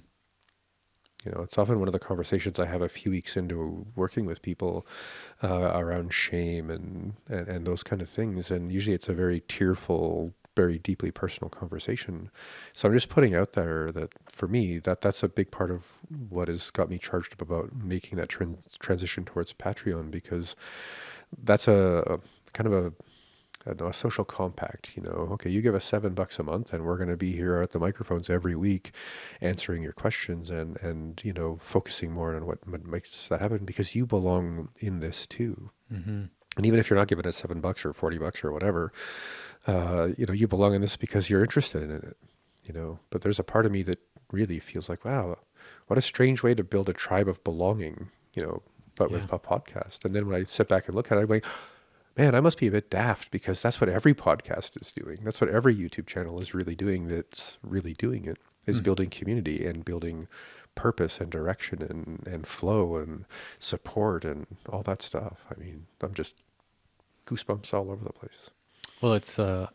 [1.25, 4.27] You know, it's often one of the conversations I have a few weeks into working
[4.27, 4.87] with people
[5.43, 8.51] uh, around shame and, and, and those kind of things.
[8.51, 12.31] And usually it's a very tearful, very deeply personal conversation.
[12.73, 15.85] So I'm just putting out there that for me, that that's a big part of
[16.29, 20.55] what has got me charged up about making that trans- transition towards Patreon because
[21.43, 22.19] that's a, a
[22.53, 22.93] kind of a
[23.67, 24.97] a, a social compact.
[24.97, 27.33] You know, okay, you give us seven bucks a month, and we're going to be
[27.33, 28.93] here at the microphones every week,
[29.41, 33.65] answering your questions and and you know focusing more on what, what makes that happen
[33.65, 35.71] because you belong in this too.
[35.93, 36.25] Mm-hmm.
[36.55, 38.93] And even if you're not giving us seven bucks or forty bucks or whatever,
[39.67, 42.17] uh, you know, you belong in this because you're interested in it.
[42.65, 43.99] You know, but there's a part of me that
[44.31, 45.37] really feels like, wow,
[45.89, 48.09] what a strange way to build a tribe of belonging.
[48.35, 48.63] You know,
[48.97, 49.17] but Yeah.
[49.17, 50.05] with a podcast.
[50.05, 51.45] And then when I sit back and look at it, I'm like,
[52.17, 55.19] man, I must be a bit daft because that's what every podcast is doing.
[55.25, 57.09] That's what every YouTube channel is really doing.
[57.09, 58.85] That's really doing it is Mm.
[58.85, 60.29] building community and building
[60.77, 63.25] purpose and direction and, and flow and
[63.59, 65.39] support and all that stuff.
[65.51, 66.43] I mean, I'm just
[67.27, 68.51] goosebumps all over the place.
[69.03, 69.69] Well, it's uh,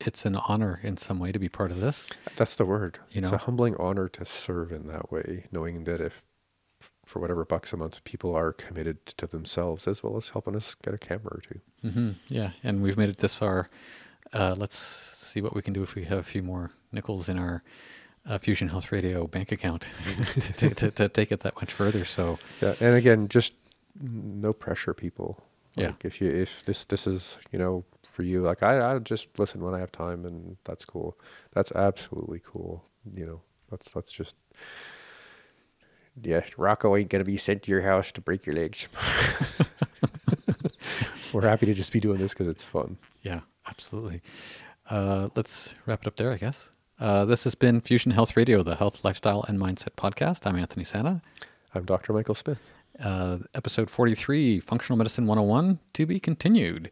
[0.00, 2.08] it's an honor in some way to be part of this.
[2.36, 2.98] That's the word.
[3.10, 6.22] You it's a humbling honor to serve in that way, knowing that if
[7.06, 10.74] for whatever bucks a month people are committed to themselves as well as helping us
[10.74, 11.60] get a camera or two.
[11.88, 13.70] hmm Yeah, and we've made it this far.
[14.32, 17.38] Uh, let's see what we can do if we have a few more nickels in
[17.38, 17.62] our
[18.26, 19.86] uh, Fusion Health Radio bank account
[20.34, 22.04] to, to, to, to take it that much further.
[22.04, 23.52] So, Yeah, and again, just
[24.00, 25.44] no pressure, people.
[25.74, 25.88] Yeah.
[25.88, 29.28] Like if you if this this is you know for you, like I I just
[29.38, 31.18] listen when I have time, and that's cool.
[31.52, 32.84] That's absolutely cool.
[33.14, 33.40] You know,
[33.70, 34.36] let's let's just.
[36.20, 38.86] Yeah, Rocco ain't gonna be sent to your house to break your legs.
[41.32, 42.98] We're happy to just be doing this because it's fun.
[43.22, 44.20] yeah, absolutely.
[44.90, 46.68] Uh, let's wrap it up there, I guess.
[47.00, 50.46] Uh, this has been Fusion Health Radio, the health, lifestyle, and mindset podcast.
[50.46, 51.22] I'm Anthony Santa.
[51.74, 52.12] I'm Dr.
[52.12, 52.60] Michael Smith.
[53.00, 56.90] Uh, episode 43, Functional Medicine 101, to be continued.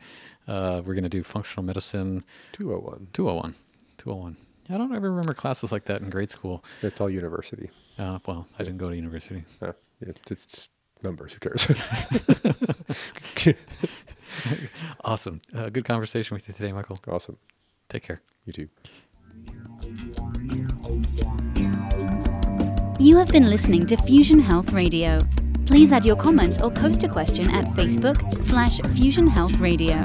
[0.49, 3.09] Uh, we're going to do Functional Medicine 201.
[3.13, 3.55] 201.
[3.99, 4.37] 201.
[4.71, 6.65] I don't ever remember classes like that in grade school.
[6.83, 7.71] It's all university.
[7.99, 9.45] Uh, well, I didn't go to university.
[9.61, 10.69] Uh, it, it's
[11.03, 11.35] numbers.
[11.35, 11.67] Who cares?
[15.05, 15.41] Awesome.
[15.55, 17.01] Uh, good conversation with you today, Michael.
[17.09, 17.37] awesome.
[17.89, 18.21] Take care.
[18.45, 18.69] You too.
[23.01, 25.27] You have been listening to Fusion Health Radio.
[25.71, 30.03] Please add your comments or post a question at Facebook slash Fusion Health Radio.